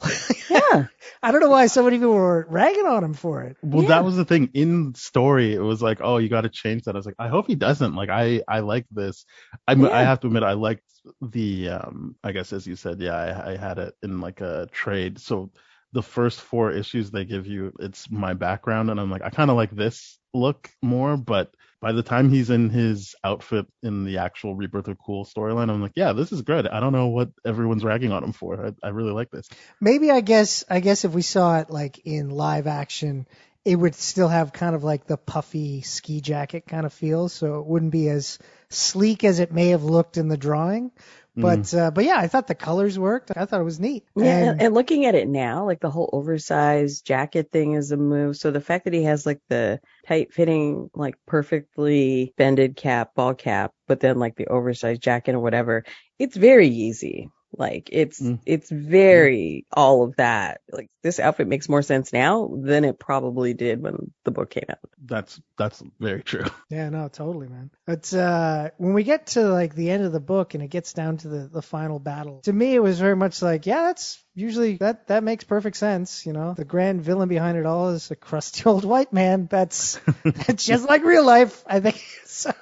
Yeah. 0.49 0.87
I 1.23 1.31
don't 1.31 1.41
know 1.41 1.49
why 1.49 1.67
so 1.67 1.83
many 1.83 1.97
people 1.97 2.13
were 2.13 2.45
ragging 2.49 2.85
on 2.85 3.03
him 3.03 3.13
for 3.13 3.43
it. 3.43 3.57
Well, 3.61 3.83
yeah. 3.83 3.89
that 3.89 4.05
was 4.05 4.17
the 4.17 4.25
thing 4.25 4.49
in 4.53 4.93
story. 4.95 5.53
It 5.53 5.59
was 5.59 5.81
like, 5.81 5.99
oh, 6.01 6.17
you 6.17 6.29
got 6.29 6.41
to 6.41 6.49
change 6.49 6.83
that. 6.83 6.95
I 6.95 6.99
was 6.99 7.05
like, 7.05 7.15
I 7.19 7.29
hope 7.29 7.47
he 7.47 7.55
doesn't. 7.55 7.95
Like, 7.95 8.09
I 8.09 8.41
I 8.47 8.59
like 8.59 8.85
this. 8.91 9.25
I 9.67 9.73
yeah. 9.73 9.89
I 9.89 10.03
have 10.03 10.19
to 10.21 10.27
admit, 10.27 10.43
I 10.43 10.53
liked 10.53 10.83
the 11.21 11.69
um. 11.69 12.15
I 12.23 12.31
guess 12.31 12.53
as 12.53 12.67
you 12.67 12.75
said, 12.75 12.99
yeah, 12.99 13.15
I, 13.15 13.53
I 13.53 13.57
had 13.57 13.77
it 13.77 13.95
in 14.03 14.19
like 14.19 14.41
a 14.41 14.67
trade. 14.71 15.19
So 15.19 15.51
the 15.93 16.03
first 16.03 16.39
four 16.39 16.71
issues 16.71 17.11
they 17.11 17.25
give 17.25 17.47
you, 17.47 17.73
it's 17.79 18.09
my 18.09 18.33
background, 18.33 18.89
and 18.89 18.99
I'm 18.99 19.11
like, 19.11 19.23
I 19.23 19.29
kind 19.29 19.49
of 19.49 19.57
like 19.57 19.71
this 19.71 20.17
look 20.33 20.69
more, 20.81 21.17
but 21.17 21.53
by 21.81 21.91
the 21.91 22.03
time 22.03 22.29
he's 22.29 22.49
in 22.49 22.69
his 22.69 23.15
outfit 23.23 23.65
in 23.81 24.05
the 24.05 24.19
actual 24.19 24.55
Rebirth 24.55 24.87
of 24.87 24.97
Cool 25.03 25.25
storyline, 25.25 25.69
I'm 25.69 25.81
like, 25.81 25.93
yeah, 25.95 26.13
this 26.13 26.31
is 26.31 26.43
good. 26.43 26.67
I 26.67 26.79
don't 26.79 26.93
know 26.93 27.07
what 27.07 27.31
everyone's 27.45 27.83
ragging 27.83 28.11
on 28.11 28.23
him 28.23 28.33
for. 28.33 28.67
I, 28.67 28.87
I 28.87 28.89
really 28.89 29.11
like 29.11 29.31
this. 29.31 29.49
Maybe 29.79 30.11
I 30.11 30.21
guess 30.21 30.63
I 30.69 30.79
guess 30.79 31.05
if 31.05 31.11
we 31.11 31.23
saw 31.23 31.59
it 31.59 31.71
like 31.71 31.99
in 32.05 32.29
live 32.29 32.67
action, 32.67 33.27
it 33.65 33.75
would 33.75 33.95
still 33.95 34.27
have 34.27 34.53
kind 34.53 34.75
of 34.75 34.83
like 34.83 35.05
the 35.05 35.17
puffy 35.17 35.81
ski 35.81 36.21
jacket 36.21 36.67
kind 36.67 36.85
of 36.85 36.93
feel, 36.93 37.29
so 37.29 37.59
it 37.59 37.65
wouldn't 37.65 37.91
be 37.91 38.09
as 38.09 38.37
sleek 38.69 39.23
as 39.23 39.39
it 39.39 39.51
may 39.51 39.69
have 39.69 39.83
looked 39.83 40.17
in 40.17 40.27
the 40.27 40.37
drawing. 40.37 40.91
But 41.35 41.59
mm. 41.59 41.79
uh, 41.79 41.91
but 41.91 42.03
yeah, 42.03 42.17
I 42.17 42.27
thought 42.27 42.47
the 42.47 42.55
colors 42.55 42.99
worked. 42.99 43.31
I 43.35 43.45
thought 43.45 43.61
it 43.61 43.65
was 43.65 43.79
neat. 43.79 44.03
Yeah, 44.17 44.51
and, 44.51 44.61
and, 44.61 44.73
looking 44.73 45.05
at 45.05 45.15
it 45.15 45.29
now, 45.29 45.65
like 45.65 45.79
the 45.79 45.89
whole 45.89 46.09
oversized 46.11 47.05
jacket 47.05 47.51
thing 47.51 47.73
is 47.73 47.91
a 47.91 47.97
move. 47.97 48.35
So 48.35 48.51
the 48.51 48.59
fact 48.59 48.83
that 48.83 48.93
he 48.93 49.03
has 49.03 49.25
like 49.25 49.39
the 49.47 49.79
tight 50.07 50.33
fitting, 50.33 50.89
like 50.93 51.15
perfectly 51.27 52.33
bended 52.37 52.75
cap, 52.75 53.15
ball 53.15 53.33
cap, 53.33 53.71
but 53.87 54.01
then 54.01 54.19
like 54.19 54.35
the 54.35 54.47
oversized 54.47 55.01
jacket 55.01 55.35
or 55.35 55.39
whatever, 55.39 55.85
it's 56.19 56.35
very 56.35 56.67
easy. 56.67 57.29
Like 57.55 57.89
it's 57.91 58.21
mm. 58.21 58.39
it's 58.45 58.69
very 58.69 59.65
mm. 59.65 59.77
all 59.77 60.03
of 60.03 60.15
that. 60.15 60.61
Like 60.71 60.89
this 61.01 61.19
outfit 61.19 61.47
makes 61.47 61.67
more 61.67 61.81
sense 61.81 62.13
now 62.13 62.49
than 62.53 62.85
it 62.85 62.97
probably 62.97 63.53
did 63.53 63.81
when 63.81 64.11
the 64.23 64.31
book 64.31 64.49
came 64.49 64.65
out. 64.69 64.79
That's 65.03 65.41
that's 65.57 65.83
very 65.99 66.23
true. 66.23 66.45
Yeah, 66.69 66.87
no, 66.89 67.09
totally, 67.09 67.49
man. 67.49 67.69
But 67.85 68.13
uh 68.13 68.69
when 68.77 68.93
we 68.93 69.03
get 69.03 69.27
to 69.27 69.41
like 69.49 69.75
the 69.75 69.89
end 69.89 70.05
of 70.05 70.13
the 70.13 70.21
book 70.21 70.53
and 70.53 70.63
it 70.63 70.69
gets 70.69 70.93
down 70.93 71.17
to 71.17 71.27
the 71.27 71.47
the 71.47 71.61
final 71.61 71.99
battle, 71.99 72.39
to 72.43 72.53
me 72.53 72.73
it 72.73 72.79
was 72.79 72.97
very 72.99 73.15
much 73.15 73.41
like, 73.41 73.65
yeah, 73.65 73.81
that's 73.83 74.23
usually 74.35 74.77
that 74.77 75.07
that 75.07 75.23
makes 75.23 75.43
perfect 75.43 75.75
sense, 75.75 76.25
you 76.25 76.31
know. 76.31 76.53
The 76.53 76.63
grand 76.63 77.01
villain 77.01 77.27
behind 77.27 77.57
it 77.57 77.65
all 77.65 77.89
is 77.89 78.09
a 78.11 78.15
crusty 78.15 78.63
old 78.65 78.85
white 78.85 79.11
man. 79.11 79.47
That's 79.47 79.99
that's 80.23 80.65
just 80.71 80.87
like 80.87 81.03
real 81.03 81.25
life. 81.25 81.63
I 81.67 81.81
think 81.81 82.01
so. 82.25 82.53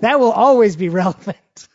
that 0.00 0.18
will 0.18 0.32
always 0.32 0.76
be 0.76 0.88
relevant. 0.88 1.68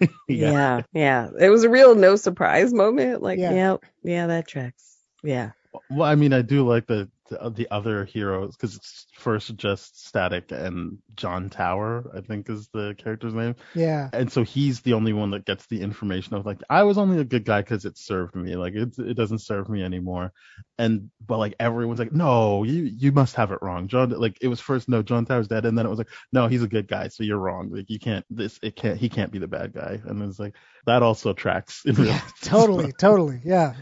yeah. 0.28 0.50
yeah. 0.52 0.82
yeah, 0.92 1.28
It 1.40 1.48
was 1.48 1.64
a 1.64 1.70
real 1.70 1.94
no 1.94 2.16
surprise 2.16 2.72
moment. 2.72 3.22
Like, 3.22 3.38
yeah, 3.38 3.52
yeah, 3.52 3.76
yeah 4.02 4.26
that 4.26 4.46
tracks. 4.46 4.96
Yeah. 5.22 5.50
Well, 5.90 6.08
I 6.08 6.14
mean, 6.14 6.32
I 6.32 6.42
do 6.42 6.66
like 6.66 6.86
the 6.86 7.08
the, 7.28 7.42
uh, 7.42 7.48
the 7.48 7.68
other 7.70 8.04
heroes 8.04 8.56
because 8.56 8.76
it's 8.76 9.06
first 9.14 9.54
just 9.56 10.06
Static 10.06 10.50
and 10.52 10.98
John 11.14 11.50
Tower, 11.50 12.10
I 12.16 12.20
think 12.20 12.48
is 12.48 12.68
the 12.72 12.94
character's 12.98 13.34
name. 13.34 13.56
Yeah. 13.74 14.08
And 14.12 14.30
so 14.30 14.42
he's 14.42 14.80
the 14.80 14.94
only 14.94 15.12
one 15.12 15.30
that 15.30 15.44
gets 15.44 15.66
the 15.66 15.80
information 15.80 16.34
of 16.34 16.46
like 16.46 16.58
I 16.68 16.82
was 16.84 16.98
only 16.98 17.20
a 17.20 17.24
good 17.24 17.44
guy 17.44 17.62
because 17.62 17.84
it 17.84 17.98
served 17.98 18.34
me. 18.34 18.56
Like 18.56 18.74
it 18.74 18.98
it 18.98 19.14
doesn't 19.14 19.40
serve 19.40 19.68
me 19.68 19.82
anymore. 19.82 20.32
And 20.78 21.10
but 21.24 21.38
like 21.38 21.54
everyone's 21.60 21.98
like, 21.98 22.12
no, 22.12 22.64
you 22.64 22.84
you 22.84 23.12
must 23.12 23.36
have 23.36 23.52
it 23.52 23.62
wrong. 23.62 23.88
John 23.88 24.10
like 24.10 24.38
it 24.40 24.48
was 24.48 24.60
first 24.60 24.88
no 24.88 25.02
John 25.02 25.24
Tower's 25.24 25.48
dead, 25.48 25.66
and 25.66 25.76
then 25.76 25.86
it 25.86 25.90
was 25.90 25.98
like 25.98 26.10
no 26.32 26.46
he's 26.46 26.62
a 26.62 26.68
good 26.68 26.88
guy, 26.88 27.08
so 27.08 27.24
you're 27.24 27.38
wrong. 27.38 27.70
Like 27.70 27.90
you 27.90 27.98
can't 27.98 28.24
this 28.30 28.58
it 28.62 28.76
can't 28.76 28.98
he 28.98 29.08
can't 29.08 29.32
be 29.32 29.38
the 29.38 29.48
bad 29.48 29.72
guy. 29.72 30.00
And 30.04 30.22
it's 30.22 30.38
like 30.38 30.54
that 30.86 31.02
also 31.02 31.32
tracks. 31.32 31.82
yeah, 31.84 32.20
totally, 32.42 32.92
totally, 32.92 33.40
yeah. 33.44 33.74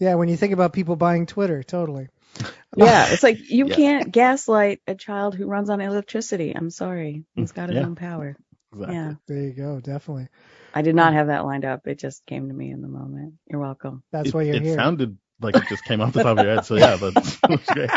Yeah, 0.00 0.16
when 0.16 0.28
you 0.28 0.36
think 0.36 0.52
about 0.52 0.72
people 0.72 0.96
buying 0.96 1.26
Twitter, 1.26 1.62
totally. 1.62 2.08
Yeah, 2.76 3.06
it's 3.12 3.22
like 3.22 3.50
you 3.50 3.68
yeah. 3.68 3.74
can't 3.76 4.10
gaslight 4.10 4.80
a 4.88 4.96
child 4.96 5.36
who 5.36 5.46
runs 5.46 5.70
on 5.70 5.80
electricity. 5.80 6.52
I'm 6.56 6.70
sorry. 6.70 7.22
Mm, 7.36 7.42
He's 7.42 7.52
got 7.52 7.68
his 7.68 7.76
yeah. 7.76 7.86
own 7.86 7.94
power. 7.94 8.36
Exactly. 8.72 8.96
Yeah. 8.96 9.12
There 9.28 9.38
you 9.38 9.52
go, 9.52 9.78
definitely. 9.78 10.26
I 10.74 10.82
did 10.82 10.96
not 10.96 11.10
um, 11.10 11.14
have 11.14 11.26
that 11.28 11.44
lined 11.44 11.64
up. 11.64 11.86
It 11.86 12.00
just 12.00 12.26
came 12.26 12.48
to 12.48 12.54
me 12.54 12.72
in 12.72 12.82
the 12.82 12.88
moment. 12.88 13.34
You're 13.46 13.60
welcome. 13.60 14.02
That's 14.10 14.30
it, 14.30 14.34
why 14.34 14.42
you're 14.42 14.56
it 14.56 14.62
here. 14.62 14.72
It 14.72 14.76
sounded 14.76 15.16
like 15.40 15.54
it 15.54 15.68
just 15.68 15.84
came 15.84 16.00
off 16.00 16.12
the 16.12 16.24
top 16.24 16.36
of 16.36 16.44
your 16.44 16.56
head. 16.56 16.66
So 16.66 16.74
yeah, 16.74 16.96
that's, 16.96 17.36
that's 17.48 17.66
great. 17.66 17.90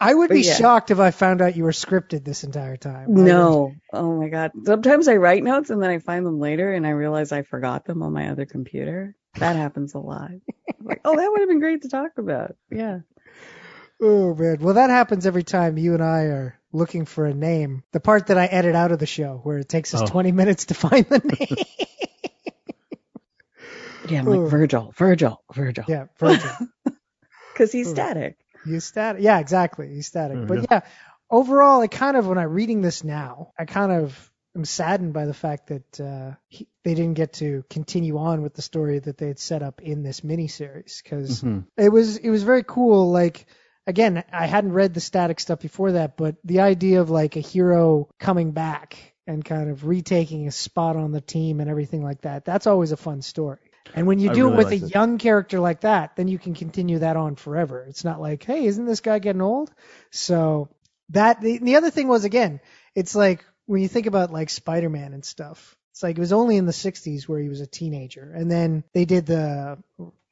I 0.00 0.14
would 0.14 0.30
be 0.30 0.42
yeah. 0.42 0.54
shocked 0.54 0.90
if 0.90 1.00
I 1.00 1.10
found 1.10 1.42
out 1.42 1.56
you 1.56 1.64
were 1.64 1.72
scripted 1.72 2.24
this 2.24 2.44
entire 2.44 2.76
time. 2.76 3.24
No. 3.24 3.74
Oh 3.92 4.20
my 4.20 4.28
god. 4.28 4.52
Sometimes 4.64 5.08
I 5.08 5.16
write 5.16 5.42
notes 5.42 5.70
and 5.70 5.82
then 5.82 5.90
I 5.90 5.98
find 5.98 6.24
them 6.24 6.38
later 6.38 6.72
and 6.72 6.86
I 6.86 6.90
realize 6.90 7.32
I 7.32 7.42
forgot 7.42 7.84
them 7.84 8.02
on 8.02 8.12
my 8.12 8.28
other 8.28 8.46
computer. 8.46 9.16
That 9.36 9.56
happens 9.56 9.94
a 9.94 9.98
lot. 9.98 10.30
Like, 10.82 11.00
oh, 11.04 11.16
that 11.16 11.30
would 11.30 11.40
have 11.40 11.48
been 11.48 11.60
great 11.60 11.82
to 11.82 11.88
talk 11.88 12.18
about. 12.18 12.56
Yeah. 12.70 13.00
Oh 14.00 14.34
man. 14.34 14.58
Well, 14.60 14.74
that 14.74 14.90
happens 14.90 15.26
every 15.26 15.42
time 15.42 15.78
you 15.78 15.94
and 15.94 16.02
I 16.02 16.22
are 16.22 16.58
looking 16.72 17.04
for 17.04 17.26
a 17.26 17.34
name. 17.34 17.82
The 17.92 18.00
part 18.00 18.28
that 18.28 18.38
I 18.38 18.46
edit 18.46 18.74
out 18.74 18.92
of 18.92 18.98
the 18.98 19.06
show 19.06 19.40
where 19.42 19.58
it 19.58 19.68
takes 19.68 19.94
us 19.94 20.02
oh. 20.02 20.06
20 20.06 20.32
minutes 20.32 20.66
to 20.66 20.74
find 20.74 21.06
the 21.06 21.18
name. 21.18 21.64
yeah, 24.08 24.20
I'm 24.20 24.26
like 24.26 24.38
oh. 24.38 24.46
Virgil, 24.46 24.92
Virgil, 24.96 25.42
Virgil. 25.52 25.84
Yeah, 25.88 26.06
Virgil. 26.18 26.50
Because 27.52 27.72
he's 27.72 27.88
oh. 27.88 27.94
static. 27.94 28.38
He's 28.64 28.84
static. 28.84 29.20
Yeah, 29.20 29.40
exactly. 29.40 29.92
He's 29.92 30.06
static. 30.06 30.36
Mm-hmm. 30.36 30.46
but 30.46 30.58
yeah. 30.58 30.66
yeah, 30.70 30.80
overall, 31.28 31.80
I 31.80 31.88
kind 31.88 32.16
of 32.16 32.28
when 32.28 32.38
I'm 32.38 32.50
reading 32.50 32.82
this 32.82 33.02
now, 33.02 33.50
I 33.58 33.64
kind 33.64 33.90
of 33.90 34.27
am 34.58 34.64
saddened 34.64 35.12
by 35.12 35.26
the 35.26 35.34
fact 35.34 35.68
that 35.68 36.00
uh, 36.00 36.34
he, 36.48 36.68
they 36.84 36.94
didn't 36.94 37.14
get 37.14 37.34
to 37.34 37.64
continue 37.70 38.18
on 38.18 38.42
with 38.42 38.54
the 38.54 38.62
story 38.62 38.98
that 38.98 39.16
they 39.16 39.28
had 39.28 39.38
set 39.38 39.62
up 39.62 39.80
in 39.80 40.02
this 40.02 40.20
miniseries 40.20 41.02
because 41.02 41.42
mm-hmm. 41.42 41.60
it 41.76 41.90
was 41.90 42.16
it 42.16 42.30
was 42.30 42.42
very 42.42 42.64
cool. 42.64 43.10
Like 43.10 43.46
again, 43.86 44.22
I 44.32 44.46
hadn't 44.46 44.72
read 44.72 44.94
the 44.94 45.00
static 45.00 45.40
stuff 45.40 45.60
before 45.60 45.92
that, 45.92 46.16
but 46.16 46.36
the 46.44 46.60
idea 46.60 47.00
of 47.00 47.10
like 47.10 47.36
a 47.36 47.40
hero 47.40 48.08
coming 48.18 48.52
back 48.52 49.14
and 49.26 49.44
kind 49.44 49.70
of 49.70 49.86
retaking 49.86 50.46
a 50.46 50.52
spot 50.52 50.96
on 50.96 51.12
the 51.12 51.20
team 51.20 51.60
and 51.60 51.70
everything 51.70 52.02
like 52.02 52.22
that, 52.22 52.44
that's 52.44 52.66
always 52.66 52.92
a 52.92 52.96
fun 52.96 53.22
story. 53.22 53.58
And 53.94 54.06
when 54.06 54.18
you 54.18 54.32
do 54.34 54.50
really 54.50 54.52
it 54.52 54.56
with 54.56 54.82
a 54.82 54.86
it. 54.86 54.94
young 54.94 55.18
character 55.18 55.60
like 55.60 55.80
that, 55.80 56.16
then 56.16 56.28
you 56.28 56.38
can 56.38 56.54
continue 56.54 56.98
that 56.98 57.16
on 57.16 57.36
forever. 57.36 57.86
It's 57.88 58.04
not 58.04 58.20
like, 58.20 58.44
hey, 58.44 58.66
isn't 58.66 58.84
this 58.84 59.00
guy 59.00 59.18
getting 59.18 59.40
old? 59.40 59.72
So 60.10 60.68
that 61.10 61.40
the, 61.40 61.58
the 61.58 61.76
other 61.76 61.90
thing 61.90 62.08
was 62.08 62.24
again, 62.24 62.60
it's 62.94 63.14
like 63.14 63.44
when 63.68 63.82
you 63.82 63.88
think 63.88 64.06
about 64.06 64.32
like 64.32 64.50
Spider-Man 64.50 65.12
and 65.12 65.24
stuff. 65.24 65.76
It's 65.92 66.02
like 66.02 66.16
it 66.16 66.20
was 66.20 66.32
only 66.32 66.56
in 66.56 66.64
the 66.64 66.72
60s 66.72 67.26
where 67.26 67.40
he 67.40 67.48
was 67.48 67.60
a 67.60 67.66
teenager, 67.66 68.32
and 68.32 68.50
then 68.50 68.84
they 68.94 69.04
did 69.04 69.26
the 69.26 69.78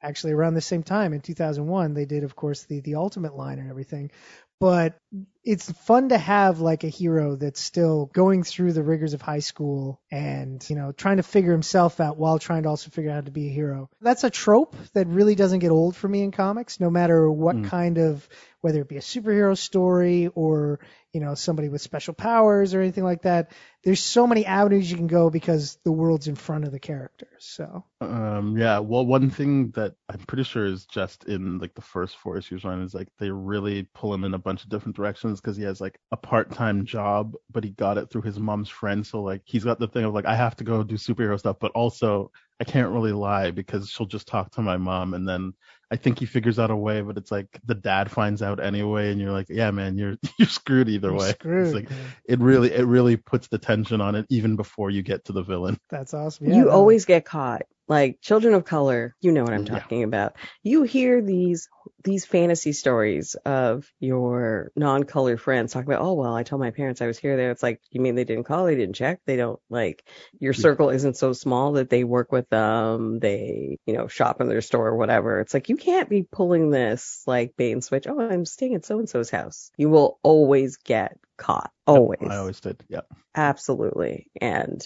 actually 0.01 0.33
around 0.33 0.53
the 0.53 0.61
same 0.61 0.83
time 0.83 1.13
in 1.13 1.21
2001 1.21 1.93
they 1.93 2.05
did 2.05 2.23
of 2.23 2.35
course 2.35 2.63
the 2.65 2.81
the 2.81 2.95
Ultimate 2.95 3.35
line 3.35 3.59
and 3.59 3.69
everything 3.69 4.11
but 4.59 4.99
it's 5.43 5.71
fun 5.71 6.09
to 6.09 6.17
have 6.17 6.59
like 6.59 6.83
a 6.83 6.89
hero 6.89 7.35
that's 7.35 7.61
still 7.61 8.09
going 8.13 8.43
through 8.43 8.73
the 8.73 8.81
rigors 8.83 9.13
of 9.13 9.21
high 9.21 9.39
school 9.39 10.01
and 10.11 10.67
you 10.69 10.75
know 10.75 10.91
trying 10.91 11.17
to 11.17 11.23
figure 11.23 11.51
himself 11.51 11.99
out 11.99 12.17
while 12.17 12.39
trying 12.39 12.63
to 12.63 12.69
also 12.69 12.89
figure 12.89 13.11
out 13.11 13.15
how 13.15 13.21
to 13.21 13.31
be 13.31 13.47
a 13.47 13.53
hero 13.53 13.89
that's 14.01 14.23
a 14.23 14.29
trope 14.29 14.75
that 14.93 15.07
really 15.07 15.35
doesn't 15.35 15.59
get 15.59 15.71
old 15.71 15.95
for 15.95 16.07
me 16.07 16.21
in 16.21 16.31
comics 16.31 16.79
no 16.79 16.89
matter 16.89 17.29
what 17.29 17.55
mm. 17.55 17.65
kind 17.65 17.97
of 17.97 18.27
whether 18.61 18.81
it 18.81 18.87
be 18.87 18.97
a 18.97 19.01
superhero 19.01 19.57
story 19.57 20.27
or 20.35 20.79
you 21.17 21.25
know 21.25 21.33
somebody 21.33 21.67
with 21.67 21.81
special 21.81 22.13
powers 22.13 22.75
or 22.75 22.81
anything 22.81 23.03
like 23.03 23.23
that. 23.23 23.51
There's 23.83 24.03
so 24.03 24.27
many 24.27 24.45
avenues 24.45 24.91
you 24.91 24.97
can 24.97 25.07
go 25.07 25.31
because 25.31 25.79
the 25.83 25.91
world's 25.91 26.27
in 26.27 26.35
front 26.35 26.65
of 26.65 26.71
the 26.71 26.79
characters 26.79 27.27
so. 27.39 27.85
Um 28.01 28.55
yeah 28.55 28.77
well 28.77 29.03
one 29.03 29.31
thing 29.31 29.71
that 29.71 29.95
i'm 30.09 30.19
pretty 30.19 30.43
sure 30.43 30.67
is 30.67 30.85
just 30.85 31.23
in 31.23 31.57
like 31.57 31.73
the 31.73 31.81
first 31.81 32.17
four 32.17 32.37
issues 32.37 32.63
run 32.63 32.83
is 32.83 32.93
like 32.93 33.07
they 33.17 33.31
really 33.31 33.87
pull 33.95 34.13
him 34.13 34.25
in 34.25 34.35
a 34.35 34.37
bunch 34.37 34.63
of 34.63 34.69
different 34.69 34.95
directions 34.95 35.41
because 35.41 35.57
he 35.57 35.63
has 35.63 35.81
like 35.81 35.99
a 36.11 36.17
part-time 36.17 36.85
job 36.85 37.33
but 37.49 37.63
he 37.63 37.71
got 37.71 37.97
it 37.97 38.11
through 38.11 38.21
his 38.21 38.37
mom's 38.37 38.69
friend 38.69 39.07
so 39.07 39.23
like 39.23 39.41
he's 39.45 39.63
got 39.63 39.79
the 39.79 39.87
thing 39.87 40.03
of 40.05 40.13
like 40.13 40.25
i 40.25 40.35
have 40.35 40.55
to 40.55 40.63
go 40.63 40.83
do 40.83 40.95
superhero 40.95 41.39
stuff 41.39 41.57
but 41.59 41.71
also 41.71 42.31
I 42.59 42.63
can't 42.63 42.91
really 42.91 43.11
lie 43.11 43.51
because 43.51 43.89
she'll 43.89 44.07
just 44.07 44.27
talk 44.27 44.51
to 44.53 44.61
my 44.61 44.77
mom 44.77 45.13
and 45.13 45.27
then 45.27 45.53
I 45.89 45.95
think 45.95 46.19
he 46.19 46.25
figures 46.25 46.59
out 46.59 46.69
a 46.69 46.75
way, 46.75 47.01
but 47.01 47.17
it's 47.17 47.31
like 47.31 47.47
the 47.65 47.75
dad 47.75 48.11
finds 48.11 48.41
out 48.41 48.61
anyway, 48.61 49.11
and 49.11 49.21
you're 49.21 49.31
like, 49.31 49.47
yeah, 49.49 49.71
man, 49.71 49.97
you're 49.97 50.17
you're 50.37 50.47
screwed 50.47 50.89
either 50.89 51.09
you're 51.09 51.17
way. 51.17 51.29
Screwed, 51.31 51.75
like, 51.75 51.89
it 52.25 52.39
really 52.39 52.71
it 52.73 52.85
really 52.85 53.15
puts 53.15 53.47
the 53.47 53.57
tension 53.57 54.01
on 54.01 54.15
it 54.15 54.25
even 54.29 54.55
before 54.55 54.89
you 54.89 55.01
get 55.01 55.25
to 55.25 55.33
the 55.33 55.43
villain. 55.43 55.77
That's 55.89 56.13
awesome. 56.13 56.49
Yeah, 56.49 56.57
you 56.57 56.65
no. 56.65 56.71
always 56.71 57.05
get 57.05 57.25
caught 57.25 57.63
like 57.87 58.21
children 58.21 58.53
of 58.53 58.65
color 58.65 59.15
you 59.21 59.31
know 59.31 59.43
what 59.43 59.53
i'm 59.53 59.65
talking 59.65 59.99
yeah. 59.99 60.05
about. 60.05 60.35
You 60.63 60.83
hear 60.83 61.21
these 61.21 61.69
these 62.03 62.25
fantasy 62.25 62.73
stories 62.73 63.35
of 63.45 63.89
your 63.99 64.71
non-color 64.75 65.37
friends 65.37 65.73
talking 65.73 65.89
about 65.89 66.03
oh 66.03 66.13
well 66.13 66.35
i 66.35 66.43
told 66.43 66.61
my 66.61 66.71
parents 66.71 67.01
i 67.01 67.07
was 67.07 67.17
here 67.17 67.37
there. 67.37 67.51
It's 67.51 67.63
like 67.63 67.81
you 67.91 68.01
mean 68.01 68.15
they 68.15 68.23
didn't 68.23 68.43
call 68.45 68.65
they 68.65 68.75
didn't 68.75 68.95
check? 68.95 69.21
They 69.25 69.37
don't 69.37 69.59
like 69.69 70.03
your 70.39 70.53
circle 70.53 70.89
isn't 70.89 71.17
so 71.17 71.33
small 71.33 71.73
that 71.73 71.89
they 71.89 72.03
work 72.03 72.31
with 72.31 72.49
them 72.49 73.19
they 73.19 73.79
you 73.85 73.93
know 73.93 74.07
shop 74.07 74.41
in 74.41 74.49
their 74.49 74.61
store 74.61 74.87
or 74.87 74.97
whatever. 74.97 75.39
It's 75.39 75.53
like 75.53 75.69
you 75.69 75.77
can't 75.77 76.09
be 76.09 76.23
pulling 76.23 76.69
this 76.69 77.23
like 77.25 77.55
bait 77.57 77.71
and 77.71 77.83
switch. 77.83 78.07
Oh 78.07 78.19
i'm 78.19 78.45
staying 78.45 78.75
at 78.75 78.85
so 78.85 78.99
and 78.99 79.09
so's 79.09 79.29
house. 79.29 79.71
You 79.77 79.89
will 79.89 80.19
always 80.23 80.77
get 80.77 81.17
caught. 81.37 81.71
Always 81.85 82.19
i 82.29 82.37
always. 82.37 82.59
did. 82.59 82.83
Yeah 82.89 83.01
absolutely. 83.37 84.29
And 84.41 84.83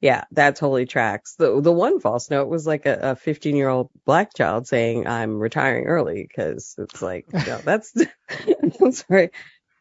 yeah, 0.00 0.24
that 0.32 0.56
totally 0.56 0.86
tracks. 0.86 1.34
The 1.36 1.60
the 1.60 1.72
one 1.72 2.00
false 2.00 2.30
note 2.30 2.48
was 2.48 2.66
like 2.66 2.86
a 2.86 3.16
15 3.16 3.56
year 3.56 3.68
old 3.68 3.90
black 4.04 4.34
child 4.34 4.66
saying 4.66 5.06
I'm 5.06 5.38
retiring 5.38 5.86
early 5.86 6.26
because 6.26 6.74
it's 6.78 7.02
like 7.02 7.32
know, 7.32 7.60
that's 7.64 7.92
I'm 8.80 8.92
sorry. 8.92 9.30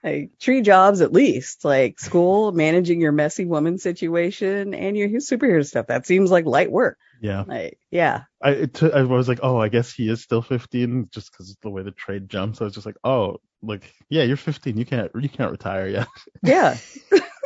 Like 0.04 0.32
tree 0.40 0.62
jobs 0.62 1.02
at 1.02 1.12
least, 1.12 1.66
like 1.66 2.00
school, 2.00 2.52
managing 2.52 3.02
your 3.02 3.12
messy 3.12 3.46
woman 3.46 3.78
situation 3.78 4.74
and 4.74 4.96
your 4.96 5.10
superhero 5.10 5.66
stuff. 5.66 5.88
That 5.88 6.06
seems 6.06 6.32
like 6.32 6.46
light 6.46 6.72
work. 6.72 6.98
Yeah. 7.22 7.44
Like, 7.48 7.80
yeah. 7.92 8.24
I 8.42 8.66
t- 8.66 8.92
I 8.92 9.02
was 9.04 9.28
like, 9.28 9.40
oh, 9.42 9.58
I 9.58 9.70
guess 9.70 9.92
he 9.92 10.10
is 10.10 10.22
still 10.22 10.42
15 10.42 11.10
just 11.12 11.32
because 11.32 11.50
of 11.50 11.58
the 11.62 11.72
way 11.72 11.82
the 11.82 11.92
trade 11.92 12.30
jumps. 12.30 12.62
I 12.62 12.66
was 12.66 12.74
just 12.74 12.86
like, 12.86 12.98
oh, 13.04 13.38
like, 13.62 13.92
yeah, 14.10 14.24
you're 14.24 14.38
15. 14.38 14.78
You 14.78 14.86
can't 14.86 15.12
you 15.20 15.30
can't 15.30 15.52
retire 15.52 15.88
yet. 15.88 16.08
Yeah. 16.44 16.78